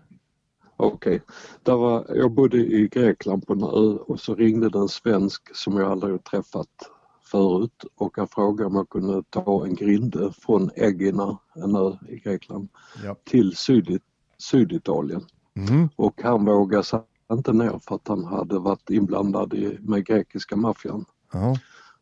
Okej. 0.78 1.22
Var, 1.64 2.06
jag 2.16 2.32
bodde 2.32 2.58
i 2.58 2.88
Grekland 2.88 3.48
på 3.48 3.54
en 3.54 3.64
ö 3.64 3.98
och 4.08 4.20
så 4.20 4.36
ringde 4.36 4.70
det 4.70 4.80
en 4.80 4.90
svensk 4.90 5.56
som 5.56 5.78
jag 5.78 5.92
aldrig 5.92 6.24
träffat 6.24 6.92
förut 7.32 7.86
och 7.96 8.18
han 8.18 8.28
frågade 8.28 8.66
om 8.66 8.76
jag 8.76 8.90
kunde 8.90 9.24
ta 9.30 9.66
en 9.66 9.76
grinde 9.76 10.34
från 10.42 10.70
Egina, 10.76 11.38
en 11.56 11.76
ö 11.76 11.98
i 12.10 12.20
Grekland, 12.20 12.70
Ja. 13.04 13.16
till 13.24 13.56
Syd, 13.56 14.02
Syditalien. 14.38 15.26
Mm. 15.56 15.90
Och 15.96 16.22
han 16.24 16.46
vågade 16.46 16.84
sig 16.84 17.00
inte 17.32 17.54
ner 17.54 17.80
för 17.88 17.96
att 17.96 18.08
han 18.08 18.24
hade 18.26 18.60
varit 18.60 18.90
inblandad 18.90 19.54
i, 19.54 19.78
med 19.82 20.06
grekiska 20.06 20.56
maffian. 20.56 21.06
Ja. 21.34 21.56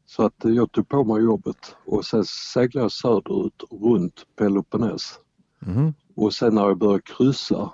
Så 0.06 0.26
att 0.26 0.36
jag 0.44 0.72
tog 0.72 0.90
på 0.90 1.04
mig 1.04 1.24
jobbet 1.24 1.76
och 1.86 2.06
sen 2.06 2.26
seglade 2.26 2.84
jag 2.84 2.92
söderut 2.92 3.64
runt 3.82 4.26
Peloponnes. 4.36 5.20
Mm. 5.66 5.94
Och 6.16 6.34
sen 6.34 6.56
när 6.56 6.62
jag 6.62 6.78
började 6.78 7.02
kryssa 7.02 7.72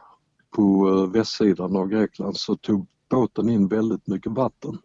på 0.55 0.87
eh, 0.89 1.11
västsidan 1.11 1.75
av 1.75 1.87
Grekland 1.87 2.37
så 2.37 2.55
tog 2.55 2.87
båten 3.09 3.49
in 3.49 3.67
väldigt 3.67 4.07
mycket 4.07 4.31
vatten. 4.31 4.77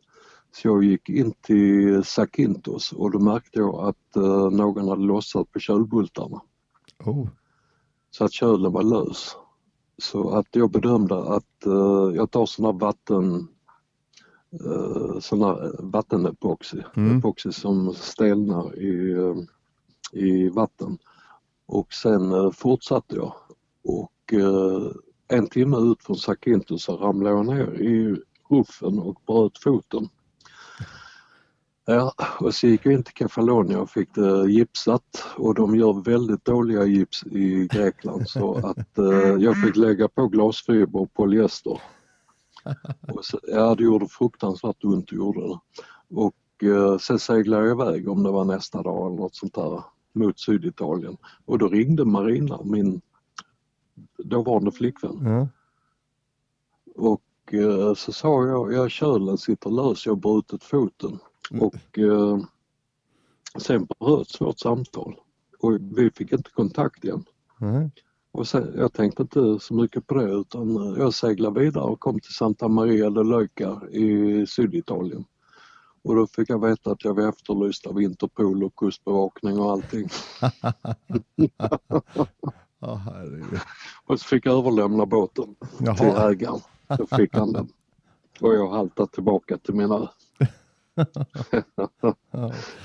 Så 0.52 0.68
jag 0.68 0.84
gick 0.84 1.08
in 1.08 1.32
till 1.42 2.04
Zakynthos 2.04 2.92
och 2.92 3.10
då 3.10 3.18
märkte 3.18 3.58
jag 3.58 3.74
att 3.88 4.16
eh, 4.16 4.50
någon 4.50 4.88
hade 4.88 5.02
lossat 5.02 5.52
på 5.52 5.58
kölbultarna 5.58 6.40
Oh. 7.04 7.28
så 8.10 8.24
att 8.24 8.32
kölen 8.32 8.72
var 8.72 8.82
lös. 8.82 9.36
Så 9.98 10.30
att 10.30 10.46
jag 10.50 10.70
bedömde 10.70 11.18
att 11.18 11.66
eh, 11.66 12.16
jag 12.16 12.30
tar 12.30 12.46
sån 12.46 12.64
här 12.64 12.72
vatten 12.72 13.48
uh, 14.64 15.18
sån 15.20 15.42
här 15.42 15.82
vattenepoxy, 15.82 16.82
Mm. 16.96 17.18
epoxy 17.18 17.52
som 17.52 17.94
stelnar 17.94 18.78
i, 18.78 19.12
eh, 19.12 19.36
i 20.12 20.48
vatten. 20.48 20.98
Och 21.66 21.92
sen 21.92 22.32
eh, 22.32 22.50
fortsatte 22.50 23.16
jag 23.16 23.32
och 23.84 24.32
eh, 24.32 24.90
en 25.28 25.46
timme 25.46 25.76
ut 25.76 26.02
från 26.02 26.16
Zakynthos 26.16 26.84
så 26.84 26.96
ramlade 26.96 27.36
jag 27.36 27.46
ner 27.46 27.82
i 27.82 28.16
ruffen 28.50 28.98
och 28.98 29.20
bröt 29.26 29.58
foten. 29.58 30.08
Ja, 31.86 32.12
och 32.40 32.54
så 32.54 32.66
gick 32.66 32.86
jag 32.86 32.94
in 32.94 33.02
till 33.02 33.14
Kefalonia 33.14 33.80
och 33.80 33.90
fick 33.90 34.14
det 34.14 34.50
gipsat 34.50 35.24
och 35.36 35.54
de 35.54 35.76
gör 35.76 36.04
väldigt 36.04 36.44
dåliga 36.44 36.84
gips 36.84 37.24
i 37.26 37.68
Grekland 37.72 38.28
så 38.28 38.54
att 38.54 38.98
eh, 38.98 39.34
jag 39.38 39.62
fick 39.62 39.76
lägga 39.76 40.08
på 40.08 40.28
glasfiber 40.28 41.00
och 41.00 41.14
polyester. 41.14 41.80
Och 43.12 43.24
så, 43.24 43.40
ja, 43.42 43.74
det 43.74 43.84
gjorde 43.84 44.08
fruktansvärt 44.08 44.84
ont, 44.84 45.12
gjorde 45.12 45.40
det. 45.40 45.58
Och 46.14 46.64
eh, 46.64 46.98
sen 46.98 47.18
seglade 47.18 47.66
jag 47.66 47.80
iväg 47.80 48.08
om 48.08 48.22
det 48.22 48.30
var 48.30 48.44
nästa 48.44 48.82
dag 48.82 49.06
eller 49.06 49.16
något 49.16 49.36
sånt 49.36 49.54
där 49.54 49.84
mot 50.12 50.40
Syditalien 50.40 51.16
och 51.44 51.58
då 51.58 51.68
ringde 51.68 52.04
Marina, 52.04 52.60
min 52.64 53.00
dåvarande 54.18 54.72
flickvän. 54.72 55.20
Ja. 55.24 55.48
Och 56.96 57.54
eh, 57.54 57.94
så 57.94 58.12
sa 58.12 58.46
jag, 58.46 58.72
ja 58.72 58.88
kölen 58.88 59.38
sitter 59.38 59.70
lös, 59.70 60.06
jag 60.06 60.12
har 60.12 60.20
brutit 60.20 60.64
foten. 60.64 61.18
Mm. 61.50 61.62
Och 61.62 61.98
eh, 61.98 62.38
sen 63.58 63.86
bröts 63.98 64.40
vårt 64.40 64.58
samtal 64.58 65.16
och 65.58 65.78
vi 65.80 66.10
fick 66.10 66.32
inte 66.32 66.50
kontakt 66.50 67.04
igen. 67.04 67.24
Nej. 67.58 67.90
Och 68.32 68.48
sen, 68.48 68.74
jag 68.76 68.92
tänkte 68.92 69.22
inte 69.22 69.58
så 69.60 69.74
mycket 69.74 70.06
på 70.06 70.14
det 70.14 70.32
utan 70.32 70.76
eh, 70.76 70.98
jag 70.98 71.14
seglade 71.14 71.60
vidare 71.60 71.84
och 71.84 72.00
kom 72.00 72.20
till 72.20 72.34
Santa 72.34 72.68
Maria 72.68 73.10
de 73.10 73.30
Leuca 73.30 73.82
i 73.90 74.46
Syditalien. 74.46 75.24
Och 76.02 76.16
då 76.16 76.26
fick 76.26 76.50
jag 76.50 76.66
veta 76.66 76.90
att 76.90 77.04
jag 77.04 77.14
var 77.14 77.28
efterlyst 77.28 77.86
av 77.86 78.02
Interpol 78.02 78.64
och 78.64 78.76
kustbevakning 78.76 79.58
och 79.58 79.72
allting. 79.72 80.08
Herregud. 83.04 83.60
Och 84.06 84.20
så 84.20 84.26
fick 84.26 84.46
jag 84.46 84.58
överlämna 84.58 85.06
båten 85.06 85.54
till 85.78 85.86
Jaha. 85.86 86.30
ägaren. 86.30 86.60
Då 86.98 87.06
fick 87.16 87.34
han 87.36 87.52
den. 87.52 87.68
Och 88.40 88.54
jag 88.54 88.68
haltade 88.68 89.08
tillbaka 89.08 89.58
till 89.58 89.74
min 89.74 89.92
ö. 89.92 90.06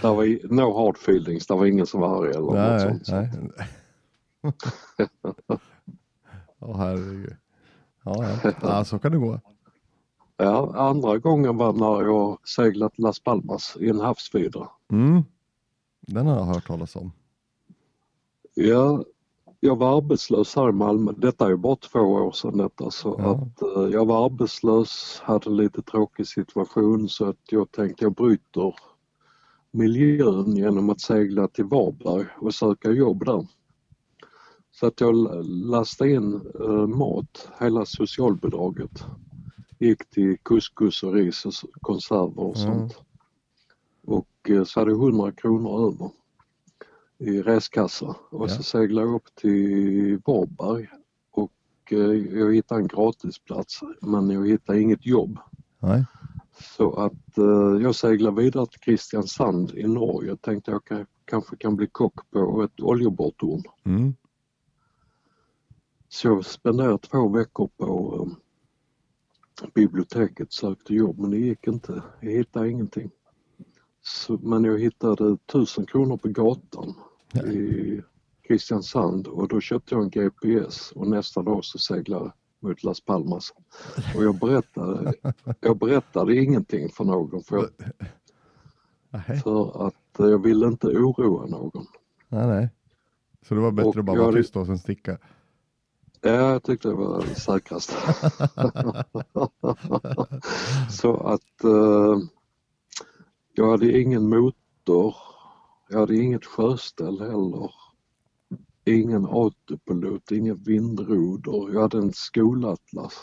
Det 0.01 0.07
var 0.07 0.53
no 0.53 0.77
hard 0.85 0.95
feelings, 0.95 1.47
det 1.47 1.53
var 1.53 1.65
ingen 1.65 1.85
som 1.85 2.01
var 2.01 2.23
arg 2.23 2.29
eller 2.29 2.41
något 2.41 2.55
Nej, 2.55 2.79
sånt. 2.79 3.07
nej. 3.07 3.31
Ja, 6.61 6.73
herregud. 6.77 7.35
Ja, 8.03 8.25
ja. 8.43 8.51
ja, 8.61 8.85
så 8.85 8.99
kan 8.99 9.11
det 9.11 9.17
gå. 9.17 9.39
Ja, 10.37 10.73
andra 10.75 11.17
gången 11.17 11.57
var 11.57 11.73
när 11.73 12.03
jag 12.07 12.47
seglat 12.47 12.99
Las 12.99 13.19
Palmas 13.19 13.77
i 13.79 13.89
en 13.89 13.99
havsvidra. 13.99 14.67
Mm. 14.91 15.23
Den 16.01 16.27
har 16.27 16.35
jag 16.37 16.45
hört 16.45 16.67
talas 16.67 16.95
om. 16.95 17.11
Ja, 18.53 19.03
jag 19.59 19.75
var 19.75 19.97
arbetslös 19.97 20.55
här 20.55 20.69
i 20.69 20.71
Malmö. 20.71 21.11
Detta 21.17 21.45
är 21.45 21.49
ju 21.49 21.57
bara 21.57 21.75
två 21.75 21.99
år 21.99 22.31
sedan 22.31 22.57
detta 22.57 22.91
så 22.91 23.15
Ja. 23.19 23.31
att 23.31 23.61
eh, 23.61 23.83
jag 23.93 24.05
var 24.05 24.25
arbetslös, 24.25 25.19
hade 25.23 25.49
en 25.49 25.57
lite 25.57 25.81
tråkig 25.81 26.27
situation 26.27 27.09
så 27.09 27.25
att 27.29 27.37
jag 27.51 27.71
tänkte 27.71 28.05
jag 28.05 28.13
bryter 28.13 28.75
miljön 29.71 30.55
genom 30.55 30.89
att 30.89 31.01
segla 31.01 31.47
till 31.47 31.65
Varberg 31.65 32.25
och 32.41 32.53
söka 32.53 32.91
jobb 32.91 33.25
där. 33.25 33.47
Så 34.71 34.87
att 34.87 35.01
jag 35.01 35.15
la- 35.15 35.41
lastade 35.77 36.11
in 36.11 36.41
eh, 36.59 36.87
mat, 36.87 37.49
hela 37.59 37.85
socialbidraget. 37.85 39.03
Gick 39.79 40.09
till 40.09 40.37
couscous 40.43 41.03
och 41.03 41.13
ris 41.13 41.45
och 41.45 41.53
konserver 41.81 42.39
och 42.43 42.57
sånt. 42.57 42.99
Och 44.07 44.49
eh, 44.49 44.63
så 44.63 44.79
hade 44.79 44.91
jag 44.91 44.99
100 45.03 45.31
kronor 45.31 45.87
över 45.87 46.09
i 47.19 47.41
reskassa 47.41 48.15
och 48.29 48.43
Ja. 48.43 48.49
så 48.49 48.63
seglade 48.63 49.07
jag 49.07 49.15
upp 49.15 49.35
till 49.35 50.21
Varberg 50.25 50.87
och 51.31 51.51
eh, 51.91 51.97
jag 52.39 52.55
hittade 52.55 52.81
en 52.81 52.87
gratisplats 52.87 53.79
men 54.01 54.29
jag 54.29 54.47
hittade 54.47 54.81
inget 54.81 55.05
jobb. 55.05 55.39
Nej. 55.79 56.05
Så 56.75 56.93
att 56.93 57.37
eh, 57.37 57.81
jag 57.81 57.95
seglade 57.95 58.41
vidare 58.41 58.65
till 58.65 58.79
Kristiansand 58.79 59.71
i 59.71 59.87
Norge 59.87 60.31
och 60.31 60.41
tänkte 60.41 60.71
jag 60.71 60.85
kan, 60.85 61.05
kanske 61.25 61.55
kan 61.55 61.75
bli 61.75 61.87
kock 61.87 62.31
på 62.31 62.63
ett 62.63 62.81
oljeborrtorn. 62.81 63.63
Mm. 63.85 64.15
Så 66.09 66.27
jag 66.27 66.45
spenderade 66.45 66.97
två 66.97 67.27
veckor 67.29 67.69
på 67.77 68.27
eh, 69.61 69.67
biblioteket 69.73 70.53
sökte 70.53 70.93
jobb 70.93 71.19
men 71.19 71.31
det 71.31 71.37
gick 71.37 71.67
inte. 71.67 72.03
Jag 72.19 72.31
hittade 72.31 72.69
ingenting. 72.69 73.11
Så, 74.01 74.37
men 74.41 74.63
jag 74.63 74.79
hittade 74.79 75.37
tusen 75.37 75.85
kronor 75.85 76.17
på 76.17 76.27
gatan. 76.27 76.93
I 77.35 78.01
Kristiansand 78.47 79.27
och 79.27 79.47
då 79.47 79.61
köpte 79.61 79.95
jag 79.95 80.03
en 80.03 80.09
GPS 80.09 80.91
och 80.91 81.07
nästa 81.07 81.41
dag 81.41 81.65
så 81.65 81.77
seglade 81.77 82.23
jag 82.25 82.33
mot 82.69 82.83
Las 82.83 83.01
Palmas. 83.01 83.53
Och 84.15 84.23
jag 84.23 84.39
berättade, 84.39 85.13
jag 85.59 85.77
berättade 85.77 86.35
ingenting 86.35 86.89
för 86.89 87.03
någon 87.03 87.43
för, 87.43 87.69
jag, 89.11 89.41
för 89.43 89.87
att 89.87 89.95
jag 90.17 90.43
ville 90.43 90.67
inte 90.67 90.87
oroa 90.87 91.45
någon. 91.45 91.85
nej, 92.27 92.47
nej. 92.47 92.69
Så 93.47 93.55
det 93.55 93.61
var 93.61 93.71
bättre 93.71 93.89
Och 93.89 93.97
att 93.97 94.05
bara 94.05 94.21
vara 94.21 94.31
tyst 94.31 94.55
och 94.55 94.65
sen 94.65 94.77
sticka. 94.77 95.17
Ja, 96.21 96.29
jag 96.29 96.63
tyckte 96.63 96.87
det 96.87 96.95
var 96.95 97.21
säkrast. 97.21 97.89
Så 100.89 101.17
att 101.17 101.63
eh, 101.63 102.17
jag 103.53 103.71
hade 103.71 103.99
ingen 103.99 104.29
motor, 104.29 105.15
jag 105.89 105.99
hade 105.99 106.15
inget 106.15 106.45
sjöställ 106.45 107.19
heller. 107.19 107.71
Ingen 108.85 109.25
autopilot, 109.25 110.31
ingen 110.31 110.63
vindroder. 110.63 111.73
Jag 111.73 111.81
hade 111.81 111.97
en 111.97 112.13
skolatlas. 112.13 113.13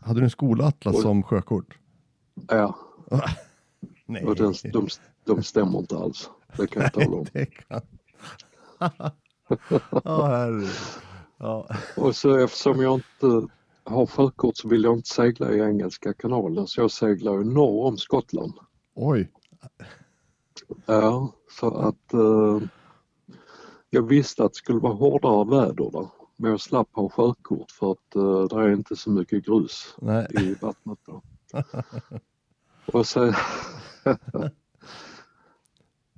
Hade 0.00 0.20
du 0.20 0.24
en 0.24 0.30
skolatlas 0.30 1.02
som 1.02 1.22
sjökort? 1.22 1.78
Ja, 2.48 2.76
Nej. 4.06 4.24
och 4.24 4.36
den, 4.36 4.54
de, 4.72 4.88
de 5.24 5.42
stämmer 5.42 5.78
inte 5.78 5.96
alls. 5.96 6.30
Det 6.56 6.66
kan 6.66 6.82
jag 6.82 6.92
tala 6.92 7.16
om. 7.16 7.26
Ja. 10.04 10.50
Ja. 11.38 11.68
Och 11.96 12.16
så 12.16 12.38
eftersom 12.38 12.80
jag 12.80 12.94
inte 12.94 13.48
har 13.84 14.06
sjökort 14.06 14.56
så 14.56 14.68
vill 14.68 14.84
jag 14.84 14.96
inte 14.98 15.08
segla 15.08 15.52
i 15.52 15.60
Engelska 15.60 16.14
kanalen 16.14 16.66
så 16.66 16.80
jag 16.80 16.90
seglar 16.90 17.32
ju 17.32 17.44
norr 17.44 17.86
om 17.86 17.96
Skottland. 17.96 18.52
Oj. 18.94 19.30
Ja, 20.86 21.32
så 21.50 21.74
att 21.74 22.12
eh, 22.12 22.60
jag 23.90 24.02
visste 24.02 24.44
att 24.44 24.52
det 24.52 24.56
skulle 24.56 24.78
vara 24.78 24.94
hårdare 24.94 25.60
väder 25.60 25.90
där. 25.90 26.08
Men 26.36 26.50
jag 26.50 26.60
slapp 26.60 26.88
ha 26.92 27.08
sjökort 27.08 27.70
för 27.70 27.92
att 27.92 28.16
eh, 28.16 28.44
det 28.44 28.64
är 28.64 28.72
inte 28.72 28.96
så 28.96 29.10
mycket 29.10 29.46
grus 29.46 29.94
Nej. 29.98 30.26
i 30.30 30.54
vattnet 30.54 30.98
då. 31.06 31.22
Och 32.92 33.06
sen, 33.06 33.34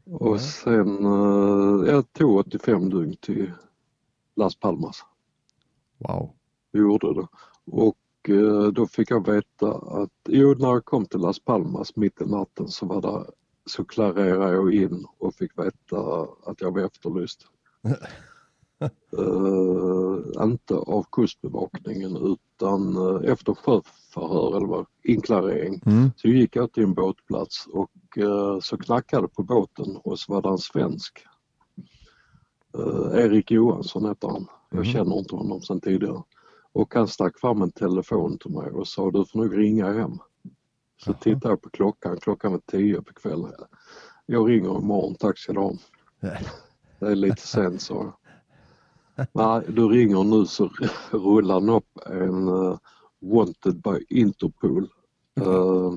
och 0.04 0.40
sen 0.40 1.04
eh, 1.04 1.90
jag 1.90 2.12
tog 2.12 2.36
85 2.36 2.90
dygn 2.90 3.16
till 3.20 3.52
Las 4.36 4.56
Palmas. 4.56 5.04
Wow. 5.98 6.30
Vi 6.72 6.80
gjorde 6.80 7.14
det. 7.14 7.26
Och 7.64 7.98
eh, 8.28 8.66
då 8.72 8.86
fick 8.86 9.10
jag 9.10 9.26
veta 9.26 9.72
att, 9.74 10.10
jo 10.28 10.54
när 10.58 10.68
jag 10.68 10.84
kom 10.84 11.06
till 11.06 11.20
Las 11.20 11.40
Palmas 11.40 11.96
mitt 11.96 12.20
i 12.20 12.24
natten 12.24 12.68
så 12.68 12.86
var 12.86 13.02
det, 13.02 13.30
så 13.66 13.84
klarerade 13.84 14.52
jag 14.52 14.74
in 14.74 15.06
och 15.18 15.34
fick 15.34 15.58
veta 15.58 16.28
att 16.44 16.60
jag 16.60 16.74
var 16.74 16.80
efterlyst. 16.80 17.46
uh, 19.18 20.44
inte 20.44 20.74
av 20.74 21.06
kustbevakningen 21.12 22.16
utan 22.16 22.96
uh, 22.96 23.30
efter 23.32 23.54
sjöförhör 23.54 24.56
eller 24.56 24.86
inklarering 25.04 25.82
mm. 25.86 26.10
så 26.16 26.28
gick 26.28 26.56
jag 26.56 26.72
till 26.72 26.82
en 26.82 26.94
båtplats 26.94 27.66
och 27.66 27.90
uh, 28.18 28.58
så 28.60 28.78
knackade 28.78 29.28
på 29.28 29.42
båten 29.42 29.96
och 29.96 30.18
så 30.18 30.32
var 30.32 30.42
det 30.42 30.48
en 30.48 30.58
svensk. 30.58 31.26
Erik 33.12 33.50
Johansson 33.50 34.08
heter 34.08 34.28
han. 34.28 34.46
Jag 34.70 34.78
mm. 34.78 34.92
känner 34.92 35.18
inte 35.18 35.36
honom 35.36 35.62
sedan 35.62 35.80
tidigare. 35.80 36.22
Och 36.72 36.94
han 36.94 37.08
stack 37.08 37.40
fram 37.40 37.62
en 37.62 37.70
telefon 37.70 38.38
till 38.38 38.50
mig 38.50 38.70
och 38.70 38.88
sa 38.88 39.10
du 39.10 39.24
får 39.24 39.38
nog 39.38 39.58
ringa 39.58 39.92
hem. 39.92 40.18
Så 40.96 41.10
Jaha. 41.10 41.18
tittade 41.20 41.48
jag 41.48 41.62
på 41.62 41.70
klockan, 41.70 42.20
klockan 42.20 42.52
var 42.52 42.60
tio 42.66 43.02
på 43.02 43.14
kvällen. 43.14 43.52
Jag 44.26 44.50
ringer 44.50 44.78
imorgon, 44.78 45.14
tack 45.14 45.38
ska 45.38 45.52
du 45.52 45.60
ha. 45.60 45.72
Det 46.98 47.06
är 47.06 47.14
lite 47.14 47.46
sent 47.46 47.86
jag. 47.90 48.12
Nej, 49.32 49.62
du 49.68 49.88
ringer 49.88 50.24
nu 50.24 50.46
så 50.46 50.70
rullar 51.10 51.54
han 51.54 51.68
upp 51.68 51.98
en 52.06 52.48
uh, 52.48 52.78
Wanted 53.20 53.82
by 53.82 54.04
Interpol 54.08 54.88
uh, 55.40 55.94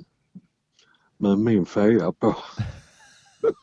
med 1.18 1.40
min 1.40 1.66
feja 1.66 2.12
på. 2.12 2.36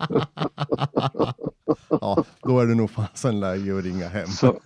ja, 1.88 2.24
då 2.42 2.60
är 2.60 2.66
det 2.66 2.74
nog 2.74 2.90
fasen 2.90 3.40
läge 3.40 3.78
att 3.78 3.84
ringa 3.84 4.08
hem. 4.08 4.26
Så, 4.26 4.60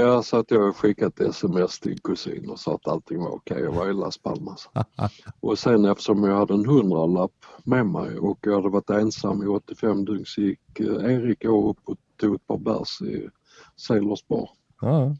Ja, 0.00 0.22
så 0.22 0.36
att 0.36 0.50
jag 0.50 0.62
har 0.62 0.72
skickat 0.72 1.20
sms 1.20 1.80
till 1.80 2.00
kusin 2.00 2.50
och 2.50 2.60
sa 2.60 2.74
att 2.74 2.88
allting 2.88 3.18
var 3.18 3.30
okej. 3.30 3.60
Jag 3.62 3.72
var 3.72 3.90
i 3.90 3.92
Las 3.94 4.18
Palmas. 4.18 4.68
och 5.40 5.58
sen 5.58 5.84
eftersom 5.84 6.24
jag 6.24 6.36
hade 6.36 6.54
en 6.54 6.66
hundralapp 6.66 7.44
med 7.64 7.86
mig 7.86 8.18
och 8.18 8.38
jag 8.42 8.54
hade 8.54 8.68
varit 8.68 8.90
ensam 8.90 9.42
i 9.42 9.46
85 9.46 10.04
dygn 10.04 10.24
så 10.26 10.40
gick 10.40 10.80
eh, 10.80 10.86
Erik 10.86 11.44
och 11.44 11.70
upp 11.70 11.78
och 11.84 11.96
tog 12.16 12.34
ett 12.34 12.46
par 12.46 12.58
bärs 12.58 13.02
i 13.02 13.28
Sailors 13.76 14.26
bar. 14.26 14.50
Ja. 14.80 15.16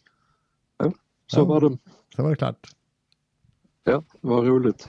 ja 0.78 0.92
så 1.26 1.40
ja. 1.40 1.44
var 1.44 1.60
det. 1.60 1.78
Så 2.16 2.22
var 2.22 2.30
det 2.30 2.36
klart. 2.36 2.66
Ja, 3.84 4.04
det 4.20 4.28
var 4.28 4.42
roligt. 4.42 4.88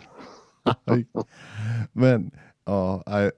men 1.91 2.31
ja, 2.65 3.03
äh, 3.07 3.31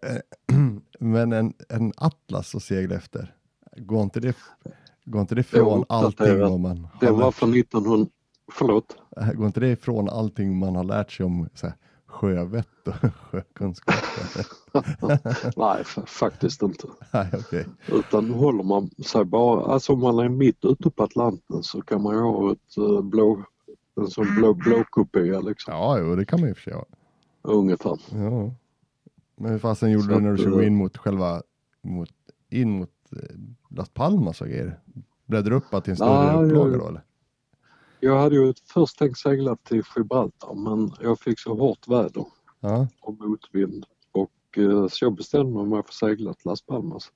men 0.99 1.33
en, 1.33 1.53
en 1.69 1.93
Atlas 1.97 2.55
att 2.55 2.63
segla 2.63 2.95
efter, 2.95 3.35
går 3.77 4.03
inte 4.03 4.19
det 4.19 4.35
Går 5.10 5.22
inte 5.22 5.36
det 5.36 5.41
ifrån 5.41 5.86
allting 5.89 6.43
om 6.43 6.62
man 6.62 6.78
har 6.78 7.00
Det 7.00 7.12
var 7.12 7.32
från 7.32 7.54
1900, 7.54 8.12
förlåt? 8.52 8.98
Äh, 9.17 9.32
går 9.32 9.48
inte 9.48 9.60
det 9.60 9.72
ifrån 9.72 10.10
allting 10.10 10.58
man 10.58 10.76
har 10.76 10.84
lärt 10.84 11.12
sig 11.12 11.26
om 11.26 11.50
så 11.54 11.67
här, 11.67 11.76
sjövett 12.06 12.88
och 12.88 12.93
sjökunskaper? 13.13 14.45
Nej, 15.60 15.84
faktiskt 16.06 16.62
inte. 16.62 16.88
Nej, 17.13 17.28
okay. 17.39 17.63
Utan 17.88 18.30
håller 18.30 18.63
man 18.63 18.89
sig 18.89 19.26
bara, 19.26 19.74
alltså 19.74 19.93
om 19.93 20.00
man 20.00 20.19
är 20.19 20.30
mitt 20.30 20.65
ute 20.65 20.89
på 20.89 21.04
Atlanten 21.04 21.63
så 21.63 21.82
kan 21.82 22.04
man 22.04 22.15
ju 22.15 22.22
ha 22.22 22.52
ett 22.52 22.78
uh, 22.78 23.02
blå, 23.02 23.43
en 23.95 24.08
sån 24.08 24.36
blå, 24.36 24.54
blå 24.54 24.84
kupé 24.91 25.41
liksom. 25.41 25.74
Ja, 25.74 26.00
jo, 26.00 26.15
det 26.15 26.26
kan 26.26 26.39
man 26.39 26.50
ju 26.50 26.56
för 26.56 26.62
sig 26.62 26.74
ha. 26.74 26.86
Ungefär. 27.41 28.00
Ja. 28.12 28.54
Men 29.36 29.52
hur 29.52 29.60
fasen 29.60 29.91
gjorde 29.91 30.06
så 30.06 30.12
du 30.12 30.19
när 30.19 30.32
du 30.32 30.38
skulle 30.38 30.65
in 30.65 30.76
mot 30.76 30.98
själva, 30.98 31.41
mot, 31.82 32.10
in 32.50 32.72
mot 32.72 32.89
eh, 32.89 32.98
Las 33.69 33.89
Palmas 33.89 34.41
och 34.41 34.48
grejer? 34.48 34.80
Bläddrar 35.26 35.56
upp 35.56 35.84
till 35.84 35.91
en 35.91 35.95
större 35.95 36.45
upplaga 36.45 36.78
då 36.78 36.88
eller? 36.88 37.04
Jag 38.00 38.19
hade 38.19 38.36
ju 38.36 38.54
först 38.74 39.00
tänkt 39.00 39.17
segla 39.17 39.56
till 39.56 39.84
Gibraltar 39.95 40.54
men 40.54 40.91
jag 41.02 41.19
fick 41.19 41.39
så 41.39 41.56
hårt 41.56 41.88
väder 41.88 42.26
ja. 42.60 42.88
och 43.02 43.13
motvind 43.13 43.86
och 44.12 44.58
eh, 44.58 44.88
så 44.88 45.06
jag 45.06 45.15
bestämde 45.15 45.63
mig 45.63 45.69
för 45.69 45.80
att 45.80 45.93
segla 45.93 46.34
till 46.34 46.50
Las 46.50 46.62
Palmas 46.62 47.12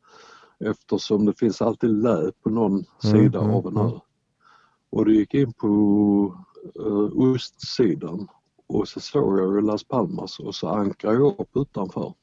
eftersom 0.60 1.26
det 1.26 1.40
finns 1.40 1.62
alltid 1.62 1.90
lä 1.90 2.32
på 2.44 2.50
någon 2.50 2.72
mm, 2.72 2.86
sida 3.00 3.40
mm, 3.40 3.52
av 3.52 3.68
en 3.68 3.78
ö. 3.78 4.00
Och 4.90 5.06
det 5.06 5.14
gick 5.14 5.34
in 5.34 5.54
på 5.54 5.68
uh, 6.80 7.34
ostsidan 7.34 8.28
och 8.68 8.88
så 8.88 9.00
såg 9.00 9.40
jag 9.40 9.56
ju 9.56 9.62
Las 9.62 9.84
Palmas 9.84 10.40
och 10.40 10.56
så 10.56 10.68
ankrade 10.68 11.16
jag 11.16 11.40
upp 11.40 11.58
utanför. 11.58 12.14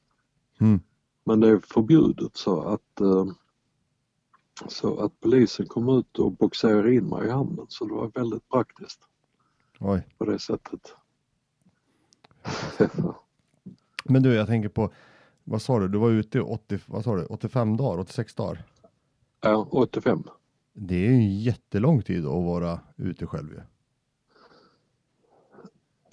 Mm. 0.59 0.79
Men 1.23 1.39
det 1.39 1.49
är 1.49 1.59
förbjudet 1.59 2.37
så 2.37 2.61
att 2.61 3.01
uh, 3.01 3.25
så 4.67 4.99
att 4.99 5.19
polisen 5.19 5.65
kom 5.65 5.89
ut 5.89 6.19
och 6.19 6.31
boxerade 6.31 6.93
in 6.93 7.05
mig 7.05 7.27
i 7.27 7.29
hamnen 7.29 7.65
så 7.69 7.85
det 7.85 7.93
var 7.93 8.11
väldigt 8.15 8.49
praktiskt. 8.49 8.99
Oj. 9.79 10.07
På 10.17 10.25
det 10.25 10.39
sättet. 10.39 10.95
Men 14.03 14.23
du, 14.23 14.33
jag 14.33 14.47
tänker 14.47 14.69
på, 14.69 14.91
vad 15.43 15.61
sa 15.61 15.79
du, 15.79 15.87
du 15.87 15.97
var 15.97 16.09
ute 16.09 16.37
i 16.37 16.41
80, 16.41 16.79
vad 16.85 17.03
sa 17.03 17.15
du, 17.15 17.25
85 17.25 17.77
dagar, 17.77 17.99
86 17.99 18.35
dagar? 18.35 18.63
Ja, 19.41 19.67
85. 19.71 20.23
Det 20.73 20.95
är 20.95 21.09
ju 21.09 21.15
en 21.15 21.39
jättelång 21.39 22.01
tid 22.01 22.25
att 22.25 22.43
vara 22.43 22.79
ute 22.97 23.25
själv 23.25 23.49
ju. 23.51 23.61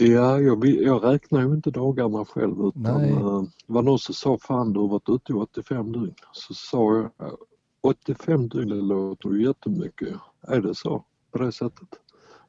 Ja, 0.01 0.41
jag, 0.41 0.67
jag 0.67 1.05
räknar 1.05 1.41
ju 1.41 1.55
inte 1.55 1.71
dagarna 1.71 2.25
själv 2.25 2.67
utan 2.67 3.01
Nej. 3.01 3.13
Uh, 3.13 3.45
var 3.67 3.83
någon 3.83 3.99
som 3.99 4.15
sa 4.15 4.39
fan 4.39 4.73
du 4.73 4.81
har 4.81 4.89
varit 4.89 5.09
ute 5.09 5.33
i 5.33 5.35
85 5.35 5.93
dygn. 5.93 6.15
Så 6.33 6.55
sa 6.55 6.97
jag 6.97 7.37
85 7.81 8.49
dygn 8.49 8.69
låter 8.69 9.29
ju 9.29 9.45
jättemycket. 9.45 10.17
Är 10.41 10.61
det 10.61 10.75
så? 10.75 11.05
På 11.31 11.39
det 11.39 11.53
sättet? 11.53 11.89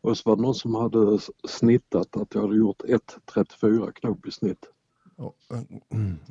Och 0.02 0.18
så 0.18 0.30
var 0.30 0.36
det 0.36 0.42
någon 0.42 0.56
som 0.56 0.76
hade 0.76 1.20
snittat 1.48 2.18
att 2.18 2.36
jag 2.36 2.42
hade 2.42 2.56
gjort 2.56 2.82
1,34 2.82 3.92
knop 3.92 4.28
i 4.28 4.32
snitt. 4.32 4.66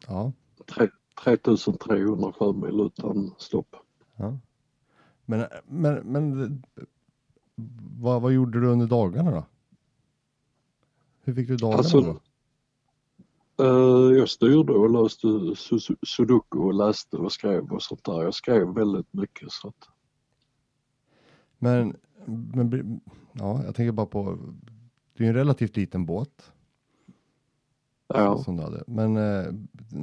Ja. 0.07 0.33
3300 1.25 2.33
sjömil 2.33 2.81
utan 2.81 3.35
stopp. 3.39 3.77
Ja. 4.17 4.39
Men, 5.25 5.47
men, 5.67 5.95
men 5.95 6.63
vad, 8.01 8.23
vad 8.23 8.33
gjorde 8.33 8.61
du 8.61 8.67
under 8.67 8.87
dagarna 8.87 9.31
då? 9.31 9.45
Hur 11.21 11.35
fick 11.35 11.49
du 11.49 11.57
dagarna 11.57 11.79
alltså, 11.79 12.01
då? 12.01 12.21
Uh, 13.61 14.19
jag 14.19 14.29
styrde 14.29 14.73
och 14.73 14.91
löste 14.91 15.29
sudoku 16.07 16.59
och 16.59 16.75
läste 16.75 17.17
och 17.17 17.33
skrev 17.33 17.73
och 17.73 17.83
sånt 17.83 18.05
där. 18.05 18.23
Jag 18.23 18.35
skrev 18.35 18.75
väldigt 18.75 19.13
mycket. 19.13 19.53
Så 19.53 19.69
att... 19.69 19.89
Men, 21.59 21.97
men 22.27 23.01
ja, 23.33 23.65
jag 23.65 23.75
tänker 23.75 23.93
bara 23.93 24.07
på, 24.07 24.39
det 25.17 25.25
är 25.25 25.29
en 25.29 25.35
relativt 25.35 25.77
liten 25.77 26.07
båt. 26.07 26.53
Ja. 28.07 28.39
Som 28.39 28.57
du 28.57 28.63
hade. 28.63 28.85
Men 28.87 29.17
uh, 29.17 29.55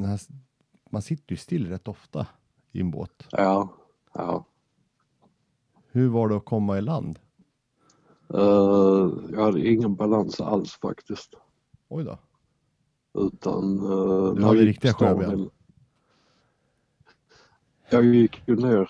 här, 0.06 0.20
man 0.90 1.02
sitter 1.02 1.34
ju 1.34 1.38
still 1.38 1.70
rätt 1.70 1.88
ofta 1.88 2.28
i 2.72 2.82
en 2.82 2.92
båt. 2.92 3.28
Ja, 3.32 3.70
ja. 4.14 4.46
Hur 5.88 6.10
var 6.10 6.30
det 6.30 6.36
att 6.36 6.46
komma 6.46 6.78
i 6.78 6.82
land? 6.82 7.20
Uh, 8.34 9.14
jag 9.32 9.44
hade 9.44 9.68
ingen 9.68 9.96
balans 9.96 10.42
alls 10.42 10.72
faktiskt. 10.72 11.34
Oj 11.88 12.04
då. 12.04 12.18
Utan... 13.16 13.80
Uh, 13.80 14.34
du 14.34 14.44
hade 14.44 14.62
riktiga 14.62 14.94
sjöben? 14.94 15.50
Jag 17.90 18.06
gick 18.06 18.48
ju 18.48 18.56
ner 18.56 18.90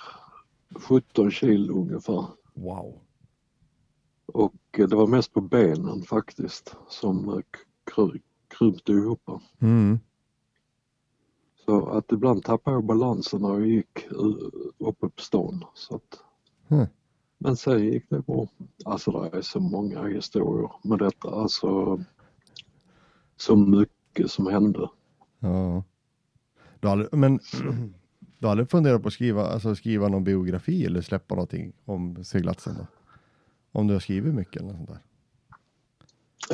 17 0.76 1.32
kilo 1.32 1.82
ungefär. 1.82 2.26
Wow. 2.54 3.02
Och 4.26 4.54
det 4.72 4.96
var 4.96 5.08
mest 5.08 5.34
på 5.34 5.42
benen 5.42 6.02
faktiskt 6.02 6.76
som 6.90 7.30
eh, 7.30 7.40
kry 7.84 8.20
krympte 8.48 8.92
ihop. 8.92 9.30
Mm. 9.60 10.00
Så 11.66 11.86
att 11.86 12.12
ibland 12.12 12.44
tappade 12.44 12.76
jag 12.76 12.86
balansen 12.86 13.42
när 13.42 13.50
jag 13.50 13.68
gick 13.68 14.08
uppe 14.78 15.10
på 15.10 15.22
stan. 15.22 15.66
Så 15.74 15.96
att... 15.96 16.20
Mm. 16.68 16.88
Men 17.38 17.58
sen 17.58 17.84
gick 17.84 18.10
det 18.10 18.20
bra. 18.20 18.48
Alltså 18.86 19.12
det 19.12 19.38
är 19.38 19.42
så 19.42 19.60
många 19.60 20.08
historier 20.08 20.72
med 20.84 21.00
detta. 21.00 21.30
Alltså 21.30 22.00
så 23.38 23.56
mycket 23.56 23.95
mycket 24.16 24.32
som 24.32 24.48
hände. 24.48 24.90
Ja. 25.40 25.84
Du 26.80 26.88
aldrig, 26.88 27.14
men 27.14 27.40
du 28.40 28.48
har 28.48 28.52
aldrig 28.52 28.70
funderat 28.70 29.02
på 29.02 29.08
att 29.08 29.14
skriva, 29.14 29.48
alltså 29.48 29.76
skriva 29.76 30.08
någon 30.08 30.24
biografi 30.24 30.86
eller 30.86 31.02
släppa 31.02 31.36
någonting 31.36 31.74
om 31.86 32.24
seglatsen? 32.24 32.76
Då? 32.78 32.86
Om 33.80 33.88
du 33.88 33.94
har 33.94 34.00
skrivit 34.00 34.34
mycket 34.34 34.62
eller 34.62 34.68
något 34.68 34.78
sånt 34.78 34.90
där? 34.90 35.00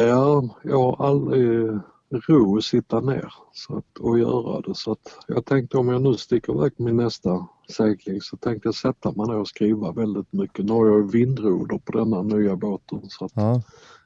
Ja, 0.07 0.49
jag 0.63 0.77
har 0.77 1.07
aldrig 1.07 1.79
ro 2.27 2.57
att 2.57 2.63
sitta 2.63 2.99
ner 2.99 3.33
så 3.53 3.77
att, 3.77 3.97
och 3.99 4.19
göra 4.19 4.61
det. 4.61 4.75
Så 4.75 4.91
att 4.91 5.17
jag 5.27 5.45
tänkte 5.45 5.77
om 5.77 5.87
jag 5.87 6.01
nu 6.01 6.13
sticker 6.13 6.53
iväg 6.53 6.71
min 6.77 6.97
nästa 6.97 7.47
segling 7.69 8.21
så 8.21 8.37
tänkte 8.37 8.67
jag 8.67 8.75
sätta 8.75 9.11
mig 9.11 9.27
ner 9.27 9.37
och 9.37 9.47
skriva 9.47 9.91
väldigt 9.91 10.33
mycket. 10.33 10.65
Nu 10.65 10.73
har 10.73 10.87
jag 10.87 11.11
vindroder 11.11 11.77
på 11.77 11.91
denna 11.91 12.21
nya 12.21 12.55
båten 12.55 13.01
så 13.09 13.25
att 13.25 13.31
ja. 13.35 13.61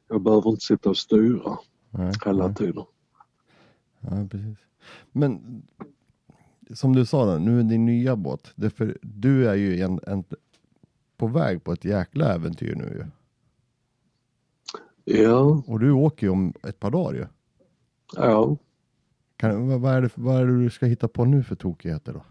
jag 0.08 0.22
behöver 0.22 0.50
inte 0.50 0.66
sitta 0.66 0.90
och 0.90 0.98
styra 0.98 1.58
nej, 1.90 2.14
hela 2.26 2.48
nej. 2.48 2.56
tiden. 2.56 2.84
Ja, 4.10 4.28
precis. 4.32 4.58
Men 5.12 5.64
som 6.74 6.96
du 6.96 7.06
sa, 7.06 7.26
då, 7.26 7.38
nu 7.38 7.60
är 7.60 7.64
din 7.64 7.86
nya 7.86 8.16
båt. 8.16 8.54
För, 8.76 8.98
du 9.02 9.50
är 9.50 9.56
ju 9.56 9.82
en, 9.82 10.00
en, 10.08 10.24
på 11.18 11.28
väg 11.28 11.64
på 11.64 11.74
ett 11.74 11.86
jäkla 11.86 12.34
äventyr 12.34 12.76
nu 12.76 12.84
ju. 12.84 13.06
Ja, 15.24 15.64
Och 15.68 15.80
du 15.80 15.92
åker 15.92 16.28
ju 16.28 16.32
om 16.32 16.54
ett 16.64 16.80
par 16.80 16.92
dagar 16.92 17.14
ju. 17.20 17.26
ja. 18.16 18.58
Kan, 19.38 19.68
vad, 19.68 19.82
vad, 19.82 19.94
är 19.94 20.02
det, 20.02 20.10
vad 20.16 20.42
är 20.42 20.46
det 20.46 20.64
du 20.64 20.70
ska 20.70 20.86
hitta 20.86 21.08
på 21.08 21.26
nu 21.26 21.44
för 21.44 21.56
tokigheter 21.56 22.14
då? 22.14 22.26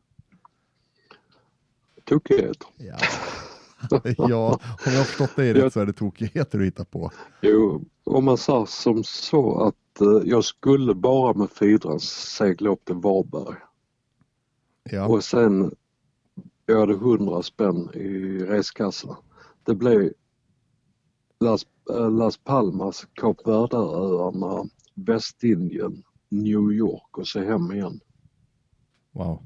Tokigheter. 2.05 2.69
Ja. 2.77 2.97
ja, 4.17 4.61
om 4.87 4.93
jag 4.93 4.99
har 4.99 5.05
förstått 5.05 5.37
dig 5.37 5.53
rätt 5.53 5.73
så 5.73 5.81
är 5.81 5.87
det 5.87 5.93
tokigheter 5.93 6.59
du 6.59 6.65
hittar 6.65 6.85
på. 6.85 7.11
Jo, 7.41 7.85
om 8.05 8.25
man 8.25 8.39
sa 8.39 8.67
som 8.67 9.05
så 9.05 9.61
att 9.61 9.75
jag 10.25 10.45
skulle 10.45 10.95
bara 10.95 11.35
med 11.35 11.51
Fidran 11.51 12.01
segla 12.01 12.71
upp 12.71 12.85
till 12.85 12.95
Varberg 12.95 13.57
Ja, 14.91 15.09
och 15.09 15.25
sen 15.25 15.75
jag 16.67 16.81
hade 16.81 16.93
100 16.93 17.43
spänn 17.43 17.91
i 17.95 18.39
reskassa. 18.39 19.17
Det 19.63 19.75
blev 19.75 20.13
Las, 21.41 21.67
eh, 21.91 22.11
Las 22.11 22.37
Palmas, 22.37 23.07
Kap 23.15 23.47
Verde-öarna, 23.47 24.69
Västindien, 24.95 26.03
New 26.29 26.73
York 26.73 27.19
och 27.19 27.29
så 27.29 27.41
hem 27.41 27.73
igen. 27.73 28.01
wow. 29.13 29.43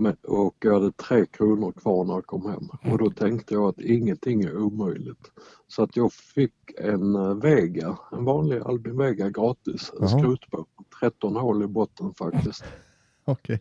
Men, 0.00 0.16
och 0.22 0.56
jag 0.60 0.74
hade 0.74 0.92
tre 0.92 1.26
kronor 1.26 1.72
kvar 1.72 2.04
när 2.04 2.14
jag 2.14 2.26
kom 2.26 2.46
hem 2.50 2.92
och 2.92 2.98
då 2.98 3.10
tänkte 3.10 3.54
jag 3.54 3.64
att 3.68 3.80
ingenting 3.80 4.42
är 4.42 4.56
omöjligt. 4.58 5.30
Så 5.68 5.82
att 5.82 5.96
jag 5.96 6.12
fick 6.12 6.54
en 6.78 7.14
eh, 7.14 7.34
Vega, 7.34 7.98
en 8.12 8.24
vanlig 8.24 8.58
Albin 8.62 8.98
Vega 8.98 9.30
gratis, 9.30 9.92
en 10.00 10.08
Jaha. 10.08 10.08
skrotbåt. 10.18 10.68
13 11.00 11.36
hål 11.36 11.62
i 11.62 11.66
botten 11.66 12.14
faktiskt. 12.14 12.64
Okej. 13.24 13.60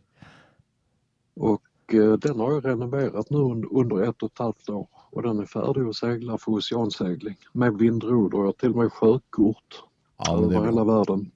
Och 1.36 1.94
eh, 1.94 2.14
den 2.14 2.40
har 2.40 2.52
jag 2.54 2.66
renoverat 2.66 3.30
nu 3.30 3.38
under, 3.38 3.74
under 3.74 4.02
ett 4.10 4.24
och 4.24 4.32
ett 4.32 4.40
halvt 4.40 4.70
år 4.70 4.88
och 5.12 5.22
den 5.24 5.40
är 5.40 5.46
färdig 5.46 5.82
att 5.82 5.96
segla 5.96 6.38
för 6.38 6.52
oceansegling 6.52 7.36
med 7.54 7.78
vindroder. 7.78 8.38
Jag 8.38 8.46
har 8.46 8.52
till 8.52 8.70
och 8.72 8.78
med 8.78 8.94
sjökort 8.94 9.84
Ja, 10.18 10.38
över 10.44 10.56
är 10.62 10.66
hela 10.66 10.86
bra. 10.86 10.98
världen 10.98 11.32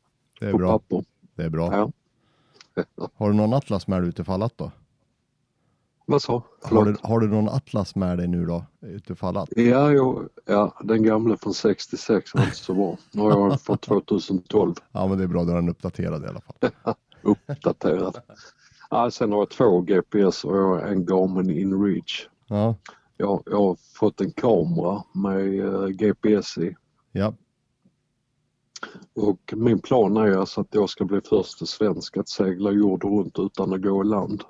på 0.52 0.58
bra. 0.58 0.72
papper. 0.80 1.04
Det 1.36 1.44
är 1.44 1.50
bra. 1.50 1.74
Ja. 1.74 1.92
Har 3.14 3.30
du 3.30 3.36
någon 3.36 3.54
atlas 3.54 3.88
med 3.88 4.02
dig 4.02 4.10
utifall 4.10 4.44
att 4.44 4.58
då? 4.58 4.72
Vad 6.06 6.22
sa? 6.22 6.44
Har 6.64 6.86
du, 6.86 6.96
har 7.02 7.20
du 7.20 7.28
någon 7.28 7.50
atlas 7.50 7.96
med 7.96 8.18
dig 8.18 8.28
nu 8.28 8.46
då? 8.46 8.66
Utifall 8.82 9.38
att? 9.38 9.50
Ja, 9.56 9.92
jag, 9.92 10.30
ja, 10.46 10.74
den 10.84 11.04
gamla 11.04 11.38
från 11.38 11.54
66 11.54 12.36
var 12.36 12.44
inte 12.44 12.56
så 12.56 12.74
bra. 12.74 12.98
Nu 13.12 13.22
har 13.22 13.30
jag 13.50 13.62
fått 13.62 13.82
2012 13.88 14.76
Ja, 14.92 15.08
men 15.08 15.18
det 15.18 15.24
är 15.24 15.28
bra. 15.28 15.44
Då 15.44 15.52
är 15.52 15.56
den 15.56 15.70
uppdaterad 15.70 16.24
i 16.24 16.28
alla 16.28 16.42
fall. 16.42 16.72
uppdaterad. 17.22 18.22
Ja, 18.90 19.12
sen 19.12 19.32
har 19.32 19.40
jag 19.40 19.50
två 19.50 19.82
GPS 19.82 20.44
och 20.46 20.58
jag 20.58 20.68
har 20.68 20.80
en 20.80 21.06
Garmin 21.06 21.50
InReach. 21.50 22.28
Ja, 22.48 22.76
Jag, 23.18 23.44
jag 23.46 23.58
har 23.58 23.78
fått 23.96 24.22
en 24.22 24.32
kamera 24.32 25.04
med 25.14 25.60
eh, 25.60 25.88
GPS 25.88 26.58
i 26.58 26.76
ja. 27.12 27.34
och 29.16 29.54
min 29.56 29.80
plan 29.80 30.18
är 30.18 30.38
alltså 30.38 30.62
att 30.62 30.68
jag 30.72 30.90
ska 30.90 31.06
bli 31.06 31.22
första 31.22 31.66
svensk 31.66 32.18
att 32.18 32.30
segla 32.30 32.72
jorden 32.72 33.10
runt 33.18 33.40
utan 33.40 33.74
att 33.74 33.82
gå 33.82 34.02
i 34.04 34.08
land. 34.08 34.44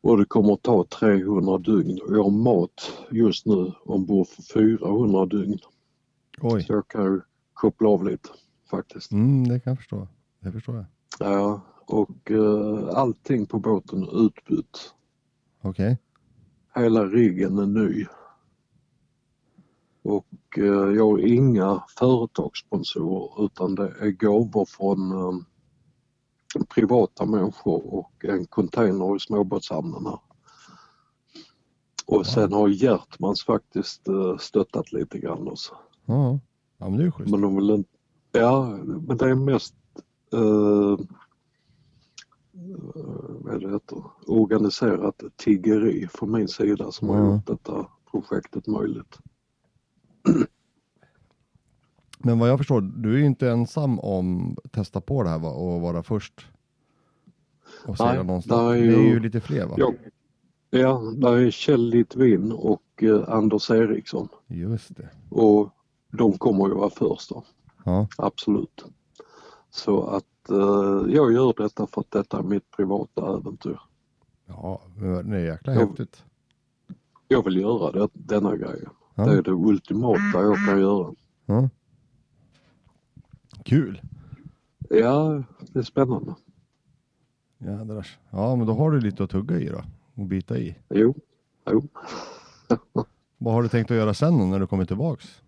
Och 0.00 0.18
det 0.18 0.24
kommer 0.24 0.52
att 0.52 0.62
ta 0.62 0.84
300 0.84 1.58
dygn 1.58 1.98
och 2.02 2.16
jag 2.16 2.22
har 2.22 2.30
mat 2.30 2.92
just 3.10 3.46
nu 3.46 3.72
ombord 3.84 4.26
för 4.26 4.42
400 4.42 5.26
dygn. 5.26 5.58
Oj. 6.40 6.62
Så 6.62 6.72
jag 6.72 6.88
kan 6.88 7.04
ju 7.04 7.20
koppla 7.52 7.88
av 7.88 8.04
lite 8.04 8.28
faktiskt. 8.70 9.12
Mm, 9.12 9.48
det 9.48 9.60
kan 9.60 9.70
jag 9.70 9.78
förstå. 9.78 10.08
Det 10.40 10.52
förstår 10.52 10.76
jag. 10.76 10.84
Ja, 11.18 11.60
och 11.86 12.30
eh, 12.30 12.88
allting 12.94 13.46
på 13.46 13.58
båten 13.58 14.02
är 14.02 14.26
utbytt. 14.26 14.94
Okej. 15.62 15.98
Hela 16.74 17.04
riggen 17.04 17.58
är 17.58 17.66
ny. 17.66 18.06
Och 20.02 20.58
eh, 20.58 20.94
jag 20.96 21.10
har 21.10 21.18
inga 21.18 21.82
företagssponsorer 21.98 23.44
utan 23.44 23.74
det 23.74 23.94
är 24.00 24.10
gåvor 24.10 24.64
från 24.64 25.12
eh, 25.12 25.40
privata 26.68 27.26
människor 27.26 27.94
och 27.94 28.24
en 28.24 28.46
container 28.46 29.16
i 29.16 29.20
småbåtshamnen 29.20 30.06
här. 30.06 30.18
Och 32.06 32.26
sen 32.26 32.52
har 32.52 32.68
Hjärtmans 32.68 33.44
faktiskt 33.44 34.08
eh, 34.08 34.36
stöttat 34.38 34.92
lite 34.92 35.18
grann 35.18 35.48
också. 35.48 35.74
Ja. 36.04 36.38
ja, 36.78 36.88
men 36.88 36.98
det 36.98 37.04
är 37.04 37.10
schysst. 37.10 37.30
Men 37.30 37.40
de 37.40 37.56
vill 37.56 37.70
inte... 37.70 37.90
Ja, 38.32 38.78
men 39.06 39.16
det 39.16 39.24
är 39.30 39.34
mest 39.34 39.74
eh, 40.32 40.98
vad 43.40 43.54
är 43.54 43.58
det 43.58 43.70
heter? 43.70 44.02
organiserat 44.26 45.22
tiggeri 45.36 46.08
från 46.14 46.32
min 46.32 46.48
sida 46.48 46.92
som 46.92 47.08
har 47.08 47.16
Mm. 47.16 47.32
gjort 47.34 47.46
detta 47.46 47.86
projektet 48.10 48.66
möjligt. 48.66 49.18
Men 52.28 52.38
vad 52.38 52.48
jag 52.48 52.58
förstår, 52.58 52.80
du 52.80 53.14
är 53.14 53.18
ju 53.18 53.26
inte 53.26 53.50
ensam 53.50 53.98
om 54.00 54.56
att 54.64 54.72
testa 54.72 55.00
på 55.00 55.22
det 55.22 55.28
här 55.28 55.38
va? 55.38 55.50
och 55.50 55.80
vara 55.80 56.02
först. 56.02 56.46
Och 57.86 57.96
Nej, 58.00 58.16
någonstans. 58.24 58.60
där 58.60 58.68
är 58.70 58.72
Det 58.74 58.78
är 58.96 59.00
ju- 59.02 59.08
ju 59.08 59.20
lite 59.20 59.40
fler 59.40 59.66
va? 59.66 59.74
Ja, 59.78 59.92
ja 60.70 61.02
där 61.16 61.32
är 61.36 61.50
Kjell 61.50 61.88
Litvin 61.90 62.52
och 62.52 62.82
eh, 63.02 63.28
Anders 63.28 63.70
Eriksson 63.70 64.28
Just 64.46 64.96
det. 64.96 65.08
och 65.30 65.68
de 66.12 66.32
kommer 66.38 66.68
ju 66.68 66.74
vara 66.74 66.90
först 66.90 67.28
då, 67.30 67.44
Ja, 67.84 68.08
absolut. 68.18 68.84
Så 69.70 70.02
att 70.06 70.50
eh, 70.50 71.14
jag 71.14 71.32
gör 71.32 71.62
detta 71.62 71.86
för 71.86 72.00
att 72.00 72.10
detta 72.10 72.38
är 72.38 72.42
mitt 72.42 72.70
privata 72.76 73.36
äventyr. 73.38 73.78
ja 74.46 74.80
det 74.96 75.36
är 75.36 75.44
jäkla 75.44 75.74
Ja. 75.74 75.80
häftigt. 75.80 76.24
Jag 77.28 77.44
vill 77.44 77.56
göra 77.56 77.92
det, 77.92 78.08
denna 78.12 78.56
grejen. 78.56 78.90
Ja. 79.14 79.24
Det 79.24 79.38
är 79.38 79.42
det 79.42 79.50
ultimata 79.52 80.20
jag 80.42 80.56
kan 80.68 80.80
göra. 80.80 81.12
Ja. 81.46 81.68
Kul. 83.68 84.00
Ja, 84.90 85.42
det 85.72 85.78
är 85.78 85.82
spännande. 85.82 86.34
Jädrars. 87.58 88.18
Ja, 88.30 88.56
men 88.56 88.66
då 88.66 88.72
har 88.72 88.90
du 88.90 89.00
lite 89.00 89.24
att 89.24 89.30
tugga 89.30 89.60
i 89.60 89.68
då 89.68 89.82
och 90.14 90.26
bita 90.26 90.58
i. 90.58 90.76
Jo, 90.88 91.14
jo. 91.70 91.88
Vad 93.38 93.54
har 93.54 93.62
du 93.62 93.68
tänkt 93.68 93.90
att 93.90 93.96
göra 93.96 94.14
sen 94.14 94.50
när 94.50 94.60
du 94.60 94.66
kommer 94.66 94.84
tillbaks? 94.84 95.42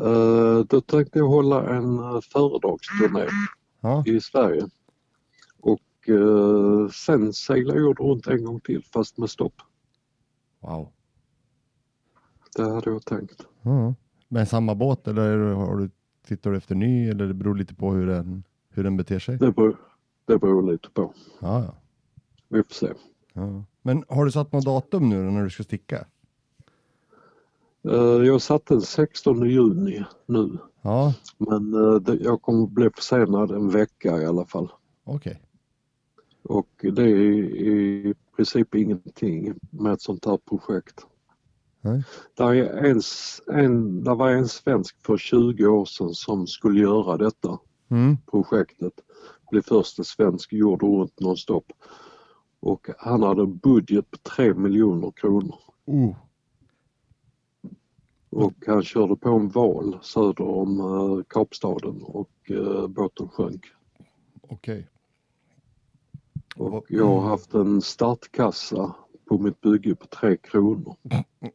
Eh, 0.00 0.58
då 0.68 0.80
tänkte 0.80 1.18
jag 1.18 1.28
hålla 1.28 1.76
en 1.76 1.98
uh, 1.98 2.20
föredragsturné 2.20 3.26
Ja, 3.80 4.02
i 4.06 4.20
Sverige. 4.20 4.68
Och 5.60 6.08
eh, 6.08 6.88
sen 6.88 7.32
segla 7.32 7.76
jorden 7.76 8.06
runt 8.06 8.26
en 8.26 8.44
gång 8.44 8.60
till 8.60 8.84
fast 8.92 9.18
med 9.18 9.30
stopp. 9.30 9.54
wow. 10.60 10.88
Det 12.56 12.62
hade 12.62 12.90
jag 12.90 13.04
tänkt. 13.04 13.46
Ja. 13.62 13.94
Men 14.28 14.46
samma 14.46 14.74
båt 14.74 15.08
eller 15.08 15.38
har 15.38 15.76
du, 15.76 15.90
tittar 16.26 16.50
du 16.50 16.56
efter 16.56 16.74
ny 16.74 17.08
eller 17.08 17.26
det 17.26 17.34
beror 17.34 17.54
lite 17.54 17.74
på 17.74 17.92
hur 17.92 18.06
den, 18.06 18.44
hur 18.70 18.84
den 18.84 18.96
beter 18.96 19.18
sig? 19.18 19.38
Det 19.38 19.52
beror, 19.52 19.76
det 20.26 20.38
beror 20.38 20.72
lite 20.72 20.90
på. 20.90 21.12
Ja, 21.40 21.64
ja. 21.64 21.74
Vi 22.48 22.62
får 22.62 22.74
se. 22.74 22.92
ja. 23.32 23.64
Men 23.82 24.04
har 24.08 24.24
du 24.24 24.30
satt 24.32 24.52
något 24.52 24.64
datum 24.64 25.08
nu 25.08 25.22
när 25.22 25.44
du 25.44 25.50
ska 25.50 25.62
sticka? 25.62 26.06
Eh, 27.88 27.94
jag 28.26 28.42
satte 28.42 28.74
den 28.74 28.80
16 28.82 29.50
juni 29.50 30.04
nu 30.26 30.58
Ja, 30.82 31.14
men 31.38 31.74
eh, 31.74 32.14
jag 32.20 32.42
kommer 32.42 32.66
bli 32.66 32.90
försenad 32.94 33.50
en 33.50 33.70
vecka 33.70 34.22
i 34.22 34.26
alla 34.26 34.44
fall. 34.44 34.72
okej. 35.04 35.40
Och 36.42 36.68
det 36.92 37.02
är 37.02 37.14
i 37.68 38.14
princip 38.36 38.74
ingenting 38.74 39.54
med 39.70 39.92
ett 39.92 40.00
sånt 40.00 40.24
här 40.24 40.36
projekt. 40.36 41.06
Nej. 41.84 42.02
Där, 42.34 42.54
är 42.54 42.84
en, 42.84 43.00
en, 43.64 44.04
där 44.04 44.14
var 44.14 44.30
en 44.30 44.48
svensk 44.48 44.96
för 45.06 45.16
20 45.16 45.66
år 45.66 45.84
sedan 45.84 46.14
som 46.14 46.46
skulle 46.46 46.80
göra 46.80 47.16
detta 47.16 47.58
Mm. 47.90 48.16
projektet. 48.30 48.92
Bli 49.50 49.62
första 49.62 50.04
svensk 50.04 50.52
jorden 50.52 50.88
runt 50.88 51.20
nonstop. 51.20 51.72
Och 52.60 52.88
han 52.98 53.22
hade 53.22 53.42
en 53.42 53.56
budget 53.56 54.10
på 54.10 54.16
3 54.18 54.54
miljoner 54.54 55.10
kronor. 55.10 55.54
Oh, 55.84 56.14
Och 58.30 58.52
han 58.66 58.82
körde 58.82 59.16
på 59.16 59.28
en 59.30 59.48
val 59.48 59.98
söder 60.02 60.44
om 60.48 60.80
eh, 60.80 61.24
Kapstaden 61.28 62.02
och 62.02 62.30
eh, 62.50 62.86
båten 62.86 63.28
sjönk. 63.28 63.64
okej. 64.42 64.88
Och 66.56 66.84
jag 66.88 67.06
har 67.06 67.20
haft 67.28 67.54
en 67.54 67.82
startkassa 67.82 68.94
på 69.24 69.38
mitt 69.38 69.60
bygge 69.60 69.94
på 69.94 70.06
3 70.06 70.36
kronor. 70.36 70.96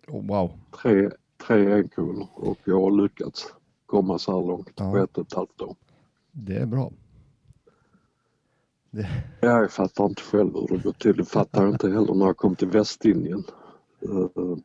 Oh, 0.08 0.25
wow. 0.27 0.51
Tre, 0.82 1.10
tre 1.47 1.73
enkronor 1.73 2.27
och 2.34 2.58
jag 2.63 2.82
har 2.82 2.91
lyckats 2.91 3.53
komma 3.86 4.19
så 4.19 4.39
här 4.39 4.47
långt 4.47 4.69
Ja. 4.75 4.91
på 4.91 4.97
ett 4.97 5.17
och 5.17 5.27
ett 5.27 5.34
halvt 5.34 5.62
år. 5.62 5.75
Det 6.32 6.55
är 6.58 6.65
bra. 6.65 6.91
Jag 9.41 9.71
fattar 9.71 10.05
inte 10.05 10.21
själv 10.21 10.53
hur 10.53 10.67
det 10.77 10.84
går 10.84 10.91
till. 10.91 11.17
Det 11.17 11.25
fattar 11.25 11.63
jag 11.63 11.71
inte 11.73 11.89
heller 11.89 12.13
när 12.13 12.25
jag 12.25 12.38
kom 12.38 12.55
till 12.55 12.67
Västindien. 12.67 13.43
Uh, 14.10 14.58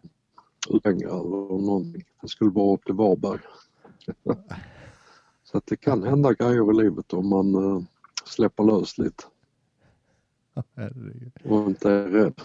eller 0.70 1.66
någonting. 1.66 2.02
Jag 2.20 2.30
skulle 2.30 2.50
bara 2.50 2.74
upp 2.74 2.84
till 2.84 2.94
Varberg. 2.94 3.38
så 5.44 5.58
att 5.58 5.66
det 5.66 5.76
kan 5.76 6.02
hända 6.02 6.32
grejer 6.32 6.70
i 6.70 6.84
livet 6.84 7.12
om 7.12 7.28
man 7.28 7.54
eh, 7.54 7.82
släpper 8.24 8.64
lös 8.64 8.98
lite 8.98 9.24
Herregud. 10.74 11.32
och 11.44 11.66
inte 11.68 11.90
är 11.90 12.08
rädd. 12.08 12.40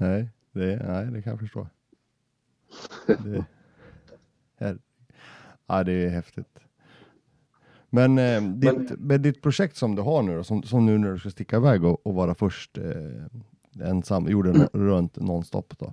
Nej, 0.00 0.28
det, 0.52 0.82
nej, 0.86 1.06
det 1.06 1.22
kan 1.22 1.30
jag 1.30 1.40
förstå. 1.40 1.68
Det, 3.06 3.44
ja, 5.66 5.84
det 5.84 5.92
är 5.92 6.08
häftigt. 6.08 6.58
Men, 7.90 8.18
eh, 8.18 8.42
ditt, 8.42 8.98
med 8.98 9.20
ditt 9.20 9.42
projekt 9.42 9.76
som 9.76 9.94
du 9.94 10.02
har 10.02 10.22
nu 10.22 10.36
då, 10.36 10.44
som, 10.44 10.62
som 10.62 10.86
nu 10.86 10.98
när 10.98 11.12
du 11.12 11.18
ska 11.18 11.30
sticka 11.30 11.56
iväg 11.56 11.84
och, 11.84 12.06
och 12.06 12.14
vara 12.14 12.34
först 12.34 12.78
eh, 12.78 13.88
ensam, 13.88 14.28
jorden 14.28 14.68
runt 14.72 15.16
nonstop 15.16 15.78
då? 15.78 15.92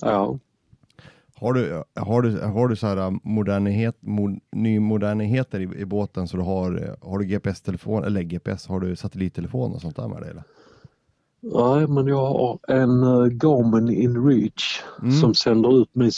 Ja. 0.00 0.38
Har 1.34 1.52
du, 1.52 1.82
har 1.94 2.22
du, 2.22 2.40
har 2.40 2.68
du 2.68 2.76
så 2.76 2.86
här 2.86 2.96
äh, 2.96 3.10
modernighet, 3.22 3.96
mod, 4.00 4.40
nymodernigheter 4.52 5.60
i, 5.60 5.80
i 5.80 5.84
båten 5.84 6.28
så 6.28 6.36
du 6.36 6.42
har, 6.42 6.88
äh, 6.88 7.08
har 7.10 7.18
du 7.18 7.24
GPS-telefon, 7.24 8.04
eller 8.04 8.22
GPS, 8.22 8.66
har 8.66 8.80
du 8.80 8.96
satellittelefon 8.96 9.72
och 9.72 9.80
sånt 9.80 9.96
där 9.96 10.08
med 10.08 10.22
dig? 10.22 10.30
Eller? 10.30 10.44
Nej, 11.46 11.88
men 11.88 12.06
jag 12.06 12.26
har 12.26 12.58
en 12.68 13.02
uh, 13.02 13.26
Garmin 13.26 13.88
InReach 13.88 14.82
mm. 15.02 15.12
som 15.12 15.34
sänder 15.34 15.82
ut 15.82 15.88
min, 15.92 16.10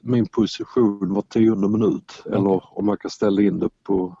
min 0.00 0.28
position 0.28 1.14
var 1.14 1.22
tionde 1.22 1.68
minut 1.68 2.22
okay. 2.24 2.38
eller 2.38 2.78
om 2.78 2.86
man 2.86 2.96
kan 2.96 3.10
ställa 3.10 3.42
in 3.42 3.58
det 3.58 3.68
på 3.82 4.16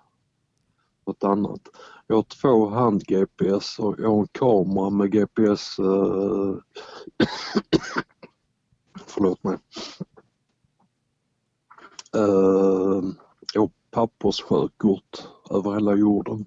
något 1.06 1.24
annat. 1.24 1.60
Jag 2.06 2.16
har 2.16 2.22
två 2.22 2.68
hand-GPS 2.68 3.78
och 3.78 3.94
jag 3.98 4.10
har 4.10 4.20
en 4.20 4.26
kamera 4.26 4.90
med 4.90 5.12
GPS 5.12 5.78
uh, 5.78 6.56
förlåt 9.06 9.44
mig. 9.44 9.58
Uh, 12.16 13.04
jag 13.54 13.60
har 13.60 13.70
papperssjökort 13.90 15.28
över 15.50 15.74
hela 15.74 15.94
jorden. 15.94 16.46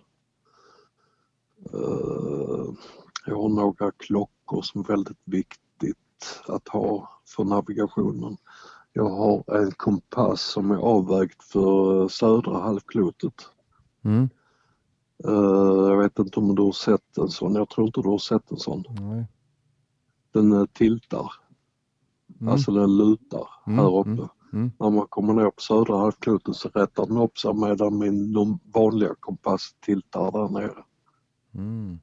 Uh, 1.74 2.74
jag 3.26 3.42
har 3.42 3.50
några 3.50 3.92
klockor 3.92 4.62
som 4.62 4.82
är 4.82 4.86
väldigt 4.88 5.22
viktigt 5.26 5.98
att 6.48 6.68
ha 6.68 7.10
för 7.36 7.44
navigationen. 7.44 8.38
Jag 8.94 9.10
har 9.10 9.58
en 9.58 9.72
kompass 9.72 10.42
som 10.42 10.72
är 10.72 10.78
avvägd 10.78 11.42
för 11.42 12.08
södra 12.08 12.60
halvklotet. 12.60 13.34
Mm. 14.04 14.30
Uh, 15.28 15.90
jag 15.90 15.98
vet 15.98 16.20
inte 16.20 16.40
om 16.40 16.56
du 16.56 16.62
har 16.62 16.72
sett 16.72 17.18
en 17.18 17.30
sån, 17.30 17.56
jag 17.56 17.70
tror 17.70 17.88
inte 17.88 18.02
du 18.02 18.10
har 18.10 18.18
sett 18.18 18.52
en 18.52 18.58
sån. 18.58 18.84
Nej. 18.90 19.26
Den 20.34 20.54
uh, 20.54 20.66
tiltar. 20.66 21.32
Mm. 22.40 22.54
Alltså 22.54 22.72
den 22.72 22.98
lutar 22.98 23.48
mm. 23.68 23.80
här 23.80 24.00
uppe. 24.00 24.10
Mm. 24.10 24.30
mm. 24.54 24.72
När 24.80 24.90
man 24.90 25.08
kommer 25.08 25.34
ner 25.34 25.50
på 25.50 25.62
södra 25.62 25.98
halvklotet 25.98 26.56
så 26.56 26.70
rättar 26.70 27.06
den 27.06 27.18
upp 27.18 27.38
sig 27.38 27.54
medan 27.54 27.98
min 27.98 28.60
vanliga 28.74 29.16
kompass 29.20 29.76
tiltar 29.80 30.32
där 30.32 30.50
nere. 30.50 30.84
Mm. 31.54 32.00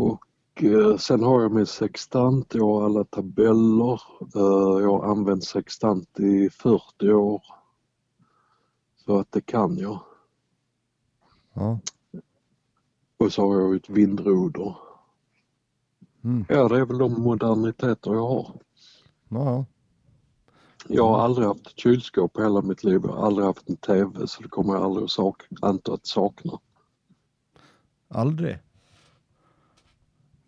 Och 0.00 0.64
eh, 0.64 0.96
sen 0.96 1.22
har 1.22 1.42
jag 1.42 1.52
min 1.52 1.66
sextant, 1.66 2.54
jag 2.54 2.64
har 2.64 2.84
alla 2.84 3.04
tabeller. 3.04 4.02
Eh, 4.36 4.82
jag 4.82 4.98
har 4.98 5.10
använt 5.10 5.44
sextant 5.44 6.20
i 6.20 6.50
40 6.50 7.12
år. 7.12 7.42
Så 9.04 9.18
att 9.18 9.32
det 9.32 9.40
kan 9.40 9.78
jag. 9.78 10.00
Ja. 11.54 11.80
Och 13.18 13.32
så 13.32 13.42
har 13.42 13.60
jag 13.60 13.76
ett 13.76 13.88
vindroder. 13.88 14.76
Mm. 16.24 16.44
Ja, 16.48 16.68
det 16.68 16.78
är 16.78 16.84
väl 16.84 16.98
de 16.98 17.22
moderniteter 17.22 18.14
jag 18.14 18.28
har. 18.28 18.52
Ja. 19.28 19.64
Jag 20.88 21.08
har 21.08 21.20
aldrig 21.20 21.46
haft 21.46 21.66
ett 21.66 21.78
kylskåp 21.78 22.38
i 22.38 22.42
hela 22.42 22.62
mitt 22.62 22.84
liv. 22.84 23.00
Jag 23.04 23.12
har 23.12 23.26
aldrig 23.26 23.46
haft 23.46 23.68
en 23.68 23.76
TV 23.76 24.26
så 24.26 24.42
det 24.42 24.48
kommer 24.48 24.74
jag 24.74 24.82
aldrig 24.82 25.04
att 25.04 25.10
sak 25.10 25.42
anta 25.60 25.92
att 25.92 26.06
sakna. 26.06 26.58
Aldrig? 28.08 28.58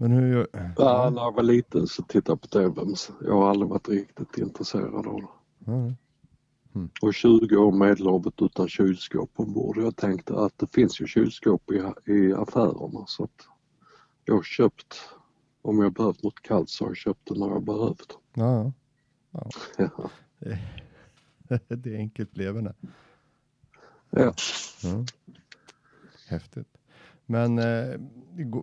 Men 0.03 0.13
hur... 0.13 0.47
Ja, 0.77 1.11
när 1.11 1.23
jag 1.23 1.35
var 1.35 1.43
liten 1.43 1.87
så 1.87 2.03
tittade 2.03 2.33
jag 2.33 2.41
på 2.41 2.49
TV 2.49 2.95
jag 3.21 3.35
har 3.35 3.51
aldrig 3.51 3.69
varit 3.69 3.89
riktigt 3.89 4.39
intresserad 4.39 5.07
av 5.07 5.21
det. 5.21 5.73
Mm. 5.73 5.95
Mm. 6.75 6.91
Och 7.03 7.15
20 7.15 7.57
år 7.57 7.73
medelhavet 7.73 8.35
utan 8.43 8.69
kylskåp 8.69 9.31
ombord. 9.35 9.77
Jag 9.77 9.97
tänkte 9.97 10.39
att 10.39 10.59
det 10.59 10.75
finns 10.75 11.01
ju 11.01 11.07
kylskåp 11.07 11.71
i, 11.71 12.13
i 12.13 12.33
affärerna 12.33 13.05
så 13.07 13.25
att 13.25 13.49
jag 14.25 14.35
har 14.35 14.43
köpt, 14.43 14.95
om 15.63 15.83
jag 15.83 15.93
behövt 15.93 16.23
något 16.23 16.43
kallt 16.43 16.71
så 16.71 16.85
har 16.85 16.91
jag 16.91 16.97
köpt 16.97 17.29
det 17.29 17.39
när 17.39 17.49
jag 17.49 17.65
behövt. 17.65 18.19
Ja, 18.35 18.73
ja. 19.31 19.51
ja. 19.77 20.11
det 21.69 21.95
är 21.95 21.97
enkelt 21.97 22.37
leverne. 22.37 22.75
Ja. 24.11 24.35
ja. 24.83 25.05
Häftigt. 26.29 26.72
Men 27.33 27.59
eh, 27.59 28.01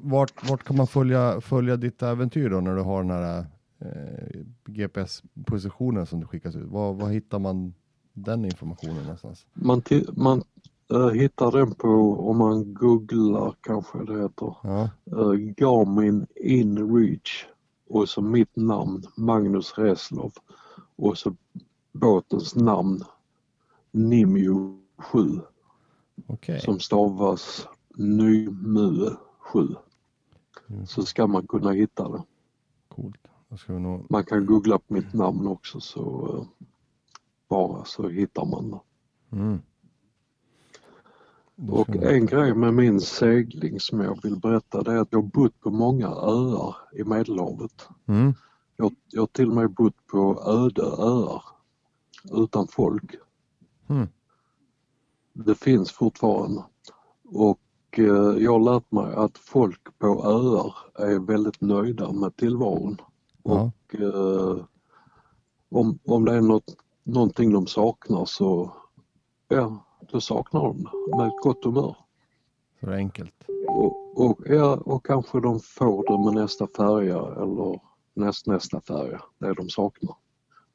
vart, 0.01 0.49
vart 0.49 0.63
kan 0.63 0.77
man 0.77 0.87
följa, 0.87 1.41
följa 1.41 1.77
ditt 1.77 2.01
äventyr 2.01 2.49
då 2.49 2.59
när 2.59 2.75
du 2.75 2.81
har 2.81 3.03
den 3.03 3.11
här 3.11 3.45
eh, 3.79 4.41
GPS-positionen 4.65 6.05
som 6.05 6.19
du 6.19 6.27
skickas 6.27 6.55
ut? 6.55 6.67
Var, 6.67 6.93
var 6.93 7.09
hittar 7.09 7.39
man 7.39 7.73
den 8.13 8.45
informationen 8.45 9.03
någonstans? 9.03 9.45
Man, 9.53 9.81
man 10.13 10.43
uh, 10.93 11.09
hittar 11.09 11.51
den 11.51 11.71
på, 11.71 11.89
om 12.29 12.37
man 12.37 12.73
googlar 12.73 13.55
kanske 13.61 13.97
det 14.05 14.21
heter, 14.21 14.55
ja. 14.63 14.89
uh, 15.13 15.33
Garmin 15.33 16.27
InReach 16.35 17.45
och 17.89 18.09
så 18.09 18.21
mitt 18.21 18.55
namn 18.55 19.03
Magnus 19.17 19.77
Reslov 19.77 20.31
och 20.95 21.17
så 21.17 21.35
båtens 21.91 22.55
namn 22.55 23.03
Nimju 23.91 24.77
7 24.97 25.41
okay. 26.27 26.59
som 26.59 26.79
stavas 26.79 27.67
Nymue 27.99 29.17
7. 29.39 29.67
Mm. 30.69 30.85
Så 30.85 31.03
ska 31.03 31.27
man 31.27 31.47
kunna 31.47 31.71
hitta 31.71 32.09
det. 32.09 32.23
Coolt. 32.87 33.27
Nog... 33.67 34.05
Man 34.09 34.23
kan 34.23 34.45
googla 34.45 34.79
på 34.79 34.93
mitt 34.93 35.13
namn 35.13 35.47
också 35.47 35.79
så 35.79 36.35
uh, 36.37 36.45
bara 37.49 37.85
så 37.85 38.07
hittar 38.07 38.45
man 38.45 38.71
det. 38.71 38.79
Mm. 39.37 39.61
Och 41.67 41.95
en 41.95 42.25
grej 42.25 42.53
med 42.53 42.73
min 42.73 43.01
segling 43.01 43.79
som 43.79 43.99
jag 43.99 44.19
vill 44.23 44.39
berätta 44.39 44.83
det 44.83 44.91
är 44.91 44.97
att 44.97 45.07
jag 45.11 45.21
har 45.21 45.27
bott 45.27 45.59
på 45.59 45.69
många 45.69 46.07
öar 46.07 46.75
i 46.93 47.03
Medelhavet. 47.03 47.87
Mm. 48.05 48.33
Jag, 48.75 48.95
jag 49.11 49.21
har 49.21 49.27
till 49.27 49.49
och 49.49 49.55
med 49.55 49.71
bott 49.71 50.07
på 50.07 50.43
öde 50.47 50.83
öar 50.83 51.43
utan 52.31 52.67
folk. 52.67 53.15
Mm. 53.87 54.07
Det 55.33 55.55
finns 55.55 55.91
fortfarande. 55.91 56.63
Och 57.23 57.59
eh, 57.59 57.68
jag 57.97 58.51
har 58.51 58.73
lärt 58.73 58.91
mig 58.91 59.13
att 59.15 59.37
folk 59.37 59.99
på 59.99 60.07
öar 60.07 60.75
är 61.07 61.19
väldigt 61.19 61.61
nöjda 61.61 62.11
med 62.11 62.35
tillvaron. 62.35 63.01
Ja. 63.43 63.71
Och 63.85 63.99
eh, 63.99 64.57
om, 65.69 65.99
om 66.05 66.25
det 66.25 66.33
är 66.33 66.41
något, 66.41 66.75
någonting 67.03 67.53
de 67.53 67.67
saknar 67.67 68.25
så 68.25 68.71
ja, 69.47 69.85
då 70.11 70.21
saknar 70.21 70.61
de 70.61 70.83
det 70.83 71.17
med 71.17 71.27
ett 71.27 71.41
gott 71.43 71.65
humör. 71.65 71.95
Så 72.79 72.91
enkelt. 72.91 73.45
Och, 73.67 74.25
och, 74.25 74.39
ja, 74.45 74.75
och 74.85 75.05
kanske 75.05 75.39
de 75.39 75.59
får 75.59 76.03
det 76.07 76.25
med 76.25 76.41
nästa 76.41 76.67
färja 76.67 77.17
eller 77.17 77.79
näst, 78.13 78.47
nästa 78.47 78.81
färja, 78.81 79.21
det 79.39 79.53
de 79.53 79.69
saknar. 79.69 80.15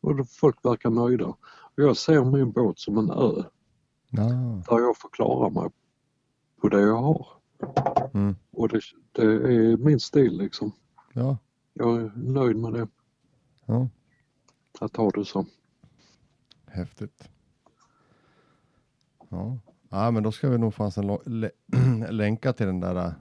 Och 0.00 0.28
folk 0.28 0.64
verkar 0.64 0.90
nöjda. 0.90 1.26
Och 1.26 1.82
jag 1.82 1.96
ser 1.96 2.24
min 2.24 2.52
båt 2.52 2.78
som 2.78 2.98
en 2.98 3.10
ö. 3.10 3.42
Ja. 4.10 4.22
Där 4.68 4.80
jag 4.80 4.96
får 4.98 5.08
klara 5.08 5.50
mig 5.50 5.70
det 6.68 6.80
jag 6.80 6.96
har. 6.96 7.26
Mm. 8.14 8.36
Och 8.50 8.68
det, 8.68 8.80
det, 9.12 9.22
är 9.22 9.76
min 9.76 10.00
stil 10.00 10.38
liksom. 10.38 10.72
Ja. 11.12 11.38
Jag 11.72 11.96
är 12.00 12.12
nöjd 12.16 12.56
med 12.56 12.72
det. 12.72 12.88
Ja. 13.66 13.88
Att 14.80 14.96
ha 14.96 15.10
det 15.10 15.24
så. 15.24 15.46
Häftigt. 16.66 17.28
Ja. 19.28 19.58
ja, 19.88 20.10
men 20.10 20.22
då 20.22 20.32
ska 20.32 20.48
vi 20.48 20.58
nog 20.58 20.74
fanns 20.74 20.98
länka 22.10 22.52
till 22.52 22.66
den 22.66 22.80
där 22.80 22.96
äh, 22.96 23.12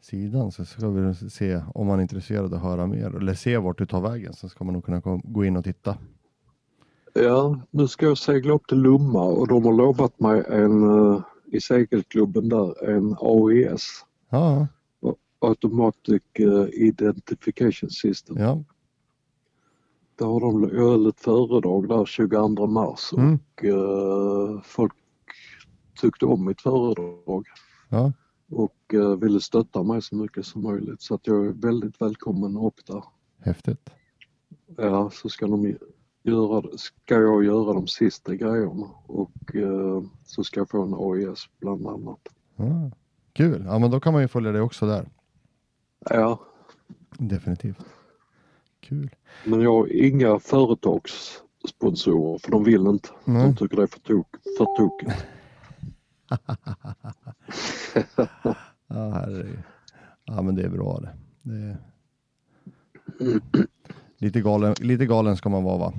sidan 0.00 0.52
så 0.52 0.64
ska 0.64 0.88
vi 0.88 1.30
se 1.30 1.62
om 1.74 1.86
man 1.86 1.98
är 1.98 2.02
intresserad 2.02 2.54
att 2.54 2.62
höra 2.62 2.86
mer 2.86 3.16
eller 3.16 3.34
se 3.34 3.58
vart 3.58 3.78
du 3.78 3.86
tar 3.86 4.00
vägen 4.00 4.32
så 4.32 4.48
ska 4.48 4.64
man 4.64 4.74
nog 4.74 4.84
kunna 4.84 5.00
gå 5.24 5.44
in 5.44 5.56
och 5.56 5.64
titta. 5.64 5.98
Ja, 7.14 7.60
nu 7.70 7.88
ska 7.88 8.06
jag 8.06 8.18
segla 8.18 8.54
upp 8.54 8.66
till 8.66 8.78
Lumma 8.78 9.22
och 9.22 9.48
de 9.48 9.64
har 9.64 9.72
lovat 9.72 10.20
mig 10.20 10.44
en 10.48 10.82
uh, 10.82 11.22
i 11.52 11.60
segelklubben 11.60 12.48
där 12.48 12.90
en 12.90 13.16
AIS. 13.20 14.04
Ja. 14.30 14.66
Automatic 15.40 16.22
uh, 16.40 16.68
Identification 16.72 17.90
System. 17.90 18.36
Ja. 18.36 18.64
Där 20.18 20.26
har 20.26 20.40
de 20.40 20.76
höll 20.76 21.06
ett 21.06 21.20
föredrag 21.20 21.88
där 21.88 22.04
22 22.04 22.66
mars 22.66 23.12
mm. 23.12 23.34
och 23.34 23.64
uh, 23.64 24.60
folk 24.62 24.92
tyckte 26.00 26.26
om 26.26 26.44
mitt 26.44 26.60
föredrag. 26.60 27.46
Ja. 27.88 28.12
Och 28.50 28.94
uh, 28.94 29.16
ville 29.16 29.40
stötta 29.40 29.82
mig 29.82 30.02
så 30.02 30.16
mycket 30.16 30.46
som 30.46 30.62
möjligt 30.62 31.02
så 31.02 31.14
att 31.14 31.26
jag 31.26 31.46
är 31.46 31.52
väldigt 31.52 32.00
välkommen 32.00 32.56
upp 32.56 32.86
där. 32.86 33.04
Häftigt. 33.38 33.90
Ja, 34.76 35.10
så 35.10 35.28
ska, 35.28 35.46
de 35.46 35.76
göra, 36.22 36.78
ska 36.78 37.14
jag 37.14 37.44
göra 37.44 37.72
de 37.72 37.86
sista 37.86 38.34
grejerna 38.34 38.90
och 39.06 39.54
uh, 39.54 40.02
så 40.24 40.44
ska 40.44 40.60
jag 40.60 40.70
få 40.70 40.82
en 40.82 40.94
AIS 40.94 41.48
bland 41.60 41.86
annat. 41.86 42.28
Ah, 42.56 42.90
kul, 43.32 43.64
ja 43.66 43.78
men 43.78 43.90
då 43.90 44.00
kan 44.00 44.12
man 44.12 44.22
ju 44.22 44.28
följa 44.28 44.52
dig 44.52 44.60
också 44.60 44.86
där. 44.86 45.08
Ja. 46.10 46.40
Definitivt. 47.18 47.84
Kul. 48.80 49.10
Men 49.44 49.60
jag 49.60 49.72
har 49.72 49.92
inga 49.92 50.38
företags 50.38 51.42
sponsorer 51.68 52.38
för 52.38 52.50
de 52.50 52.64
vill 52.64 52.86
inte. 52.86 53.08
Nej. 53.24 53.46
De 53.46 53.56
tycker 53.56 53.76
det 53.76 53.82
är 53.82 53.86
för, 53.86 54.00
tok, 54.00 54.36
för 54.58 54.76
tokigt. 54.76 55.26
Ja, 58.94 59.10
herregud. 59.10 59.62
Ja, 60.24 60.42
men 60.42 60.54
det 60.54 60.62
är 60.62 60.68
bra 60.68 61.00
det. 61.00 61.14
det 61.42 61.56
är... 61.56 61.76
lite, 64.22 64.40
galen, 64.40 64.74
lite 64.78 65.06
galen 65.06 65.36
ska 65.36 65.48
man 65.48 65.64
vara 65.64 65.78
va? 65.78 65.92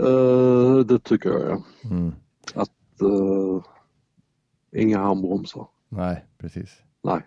Eh, 0.00 0.78
det 0.78 0.98
tycker 0.98 1.30
jag 1.30 1.42
ja. 1.50 1.62
Mm. 1.90 2.12
Uh, 3.02 3.62
inga 4.72 4.98
handbromsar. 4.98 5.66
Nej, 5.88 6.24
precis. 6.38 6.82
Nej, 7.04 7.20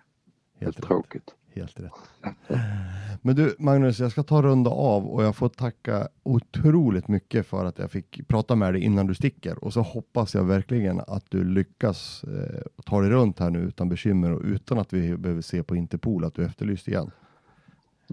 Helt 0.60 0.76
helt 0.76 0.88
tråkigt. 0.88 1.36
Helt 1.54 1.80
rätt. 1.80 1.92
Men 3.22 3.36
du 3.36 3.56
Magnus, 3.60 4.00
jag 4.00 4.12
ska 4.12 4.24
ta 4.24 4.42
runda 4.42 4.70
av 4.70 5.08
och 5.08 5.24
jag 5.24 5.36
får 5.36 5.50
tacka 5.50 6.08
otroligt 6.24 7.08
mycket 7.08 7.46
för 7.46 7.66
att 7.66 7.80
jag 7.80 7.92
fick 7.92 8.28
prata 8.28 8.56
med 8.56 8.74
dig 8.74 8.84
innan 8.84 9.08
du 9.08 9.16
sticker 9.16 9.64
och 9.64 9.74
så 9.74 9.82
hoppas 9.82 10.36
jag 10.36 10.44
verkligen 10.44 11.02
att 11.08 11.26
du 11.30 11.44
lyckas 11.44 12.24
eh, 12.24 12.62
ta 12.86 13.02
dig 13.02 13.10
runt 13.10 13.40
här 13.40 13.50
nu 13.50 13.60
utan 13.60 13.90
bekymmer 13.90 14.32
och 14.32 14.42
utan 14.44 14.80
att 14.80 14.94
vi 14.94 15.18
behöver 15.18 15.42
se 15.42 15.64
på 15.64 15.76
Interpol 15.76 16.26
att 16.26 16.34
du 16.34 16.46
efterlyst 16.46 16.88
igen. 16.88 17.12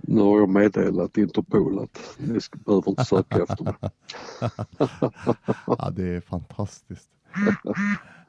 Nu 0.02 0.20
har 0.20 0.38
jag 0.38 0.48
meddelat 0.48 1.18
Interpol 1.18 1.78
att 1.78 2.16
ni 2.18 2.38
behöver 2.64 2.88
inte 2.90 3.04
söka 3.04 3.42
efter 3.42 3.64
mig. 3.64 3.74
Ja, 5.66 5.90
det 5.90 6.04
är 6.04 6.20
fantastiskt. 6.20 7.08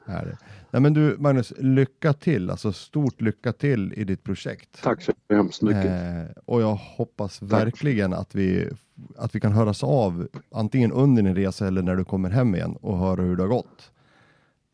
Är 0.04 0.24
det. 0.24 0.38
Nej, 0.70 0.82
men 0.82 0.94
du 0.94 1.16
Magnus, 1.18 1.52
lycka 1.58 2.12
till, 2.12 2.50
alltså 2.50 2.72
stort 2.72 3.20
lycka 3.20 3.52
till 3.52 3.92
i 3.96 4.04
ditt 4.04 4.24
projekt. 4.24 4.82
Tack 4.82 5.02
så 5.02 5.12
hemskt 5.28 5.62
mycket. 5.62 5.84
Eh, 5.84 6.42
och 6.44 6.62
jag 6.62 6.74
hoppas 6.74 7.42
verkligen 7.42 8.12
att 8.12 8.34
vi, 8.34 8.70
att 9.16 9.34
vi 9.34 9.40
kan 9.40 9.52
höras 9.52 9.84
av 9.84 10.28
antingen 10.50 10.92
under 10.92 11.22
din 11.22 11.34
resa 11.34 11.66
eller 11.66 11.82
när 11.82 11.96
du 11.96 12.04
kommer 12.04 12.30
hem 12.30 12.54
igen 12.54 12.76
och 12.80 12.98
höra 12.98 13.22
hur 13.22 13.36
det 13.36 13.42
har 13.42 13.48
gått. 13.48 13.90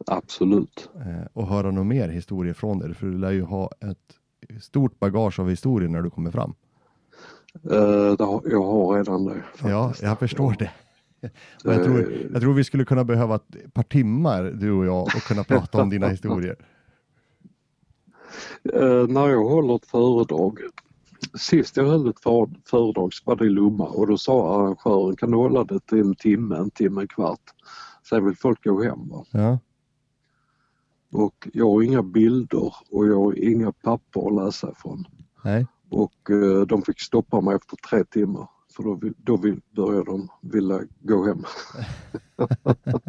Absolut. 0.07 0.88
Eh, 0.97 1.26
och 1.32 1.49
höra 1.49 1.70
något 1.70 1.86
mer 1.86 2.09
historier 2.09 2.55
från 2.55 2.78
dig, 2.78 2.95
för 2.95 3.07
du 3.07 3.18
lär 3.18 3.32
ju 3.32 3.42
ha 3.42 3.70
ett 3.80 4.18
stort 4.62 4.99
bagage 4.99 5.40
av 5.40 5.51
historier 5.51 5.88
när 5.88 6.03
du 6.03 6.11
kommer 6.11 6.30
fram. 6.30 6.55
Eh, 7.70 8.16
jag 8.44 8.62
har 8.62 8.96
redan 8.96 9.24
det. 9.24 9.42
Ja, 9.62 9.86
faktiskt. 9.86 10.02
jag 10.02 10.18
förstår 10.18 10.57
det. 10.59 10.70
Jag, 11.64 11.84
tror, 11.84 12.28
jag 12.32 12.42
tror 12.42 12.55
vi 12.55 12.64
skulle 12.64 12.84
kunna 12.84 13.05
behöva 13.05 13.34
ett 13.34 13.74
par 13.74 13.82
timmar, 13.82 14.42
du 14.42 14.72
och 14.72 14.86
jag, 14.86 15.02
och 15.02 15.22
kunna 15.22 15.44
prata 15.44 15.82
om 15.82 15.90
dina 15.90 16.09
historier. 16.18 16.57
Eh, 18.74 19.07
när 19.09 19.28
jag 19.28 19.44
håller 19.44 19.76
ett 19.76 19.86
föredrag, 19.86 20.59
sist 21.38 21.76
jag 21.76 21.84
höll 21.84 22.09
ett 22.09 22.20
för, 22.20 22.50
föredrag 22.66 23.14
så 23.14 23.22
var 23.24 23.36
det 23.36 23.44
i 23.44 23.48
Lomma 23.48 23.84
och 23.84 24.07
då 24.07 24.18
sa 24.18 24.61
arrangören 24.61 25.16
kan 25.16 25.30
du 25.30 25.36
hålla 25.36 25.64
det 25.64 25.80
till 25.80 26.00
en 26.00 26.14
timme, 26.14 26.57
en 26.57 26.70
timme, 26.70 27.00
en 27.00 27.09
kvart. 27.09 27.40
Sen 28.09 28.24
vill 28.26 28.36
folk 28.36 28.64
gå 28.64 28.82
hem. 28.82 28.98
Ja, 29.30 29.59
Och 31.12 31.48
jag 31.52 31.70
har 31.70 31.82
inga 31.82 32.02
bilder 32.02 32.74
och 32.90 33.07
jag 33.07 33.16
har 33.16 33.38
inga 33.38 33.72
papper 33.72 34.26
att 34.26 34.44
läsa 34.44 34.70
ifrån. 34.70 35.05
nej, 35.44 35.66
Och 35.95 36.30
eh, 36.30 36.61
de 36.66 36.82
fick 36.82 37.01
stoppa 37.01 37.40
mig 37.40 37.57
efter 37.57 37.76
tre 37.76 38.05
timmar 38.05 38.49
för 38.76 38.82
då, 38.82 38.95
vill- 38.95 39.14
då 39.16 39.36
vill, 39.36 39.61
började 39.70 40.05
de 40.05 40.28
vilja 40.40 40.80
gå 41.01 41.26
hem. 41.26 41.45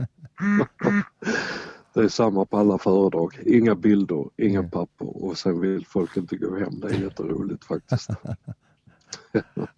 det 1.94 2.00
är 2.00 2.08
samma 2.08 2.46
på 2.46 2.58
alla 2.58 2.78
föredrag. 2.78 3.40
Inga 3.46 3.76
bilder, 3.76 4.30
inga 4.38 4.64
papper 4.64 5.24
och 5.26 5.38
sen 5.38 5.60
vill 5.60 5.86
folk 5.86 6.18
inte 6.18 6.38
gå 6.38 6.58
hem. 6.58 6.80
Det 6.80 6.88
är 6.88 7.00
jätteroligt 7.04 7.66
faktiskt. 7.66 8.10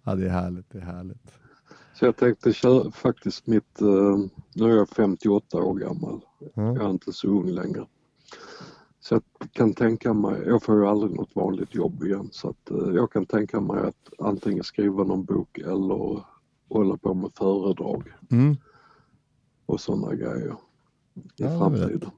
ja, 0.02 0.14
det 0.14 0.24
är 0.26 0.30
härligt, 0.30 0.70
det 0.70 0.78
är 0.78 0.82
härligt. 0.82 1.32
Så 1.94 2.04
jag 2.04 2.16
tänkte 2.16 2.52
köra 2.52 2.90
faktiskt 2.90 3.46
mitt, 3.46 3.80
eh, 3.80 4.18
nu 4.54 4.72
är 4.72 4.76
jag 4.76 4.88
58 4.88 5.56
år 5.62 5.74
gammal. 5.74 6.20
Ja. 6.38 6.50
Jag 6.54 6.82
är 6.82 6.90
inte 6.90 7.12
så 7.12 7.28
ung 7.28 7.46
längre. 7.50 7.86
Så 9.08 9.14
jag 9.14 9.52
kan 9.52 9.74
tänka 9.74 10.12
mig, 10.14 10.42
jag 10.46 10.62
får 10.62 10.76
ju 10.76 10.86
aldrig 10.86 11.12
något 11.16 11.36
vanligt 11.36 11.74
jobb 11.74 12.04
igen 12.04 12.28
så 12.32 12.48
att 12.48 12.70
eh, 12.70 12.94
jag 12.94 13.12
kan 13.12 13.26
tänka 13.26 13.60
mig 13.60 13.80
att 13.86 14.12
antingen 14.26 14.64
skriva 14.64 15.04
någon 15.04 15.24
bok 15.24 15.58
eller 15.58 16.22
hålla 16.68 16.96
på 16.96 17.14
med 17.14 17.30
föredrag 17.34 18.12
Mm. 18.30 18.56
och 19.66 19.80
sådana 19.80 20.14
grejer 20.14 20.54
i 21.14 21.20
Ja, 21.36 21.58
framtiden. 21.58 22.10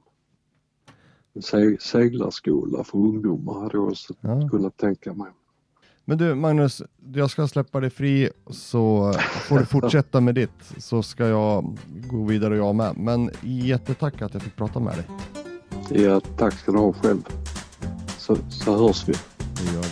En 1.33 1.41
se- 1.41 1.77
seglarskola 1.79 2.83
för 2.83 2.97
ungdomar 2.97 3.53
hade 3.53 3.77
jag 3.77 3.87
också 3.87 4.13
Ja. 4.21 4.49
kunnat 4.51 4.77
tänka 4.77 5.13
mig. 5.13 5.27
Men 6.05 6.17
du 6.17 6.35
Magnus, 6.35 6.81
jag 7.13 7.29
ska 7.29 7.47
släppa 7.47 7.79
dig 7.79 7.89
fri 7.89 8.29
så 8.49 9.13
får 9.47 9.59
du 9.59 9.65
fortsätta 9.65 10.21
med 10.21 10.35
ditt 10.35 10.73
så 10.77 11.03
ska 11.03 11.27
jag 11.27 11.77
gå 12.09 12.23
vidare 12.25 12.57
jag 12.57 12.75
med. 12.75 12.97
Men 12.97 13.29
jättetack 13.41 14.21
att 14.21 14.33
jag 14.33 14.43
fick 14.43 14.55
prata 14.55 14.79
med 14.79 14.93
dig. 14.95 15.05
Ja, 15.93 16.21
tack 16.37 16.53
ska 16.53 16.71
du 16.71 16.77
ha 16.77 16.93
själv. 16.93 17.21
Så, 18.17 18.37
så 18.49 18.87
hörs 18.87 19.07
vi. 19.07 19.13
Det 19.37 19.73
gör 19.73 19.81
vi. 19.81 19.87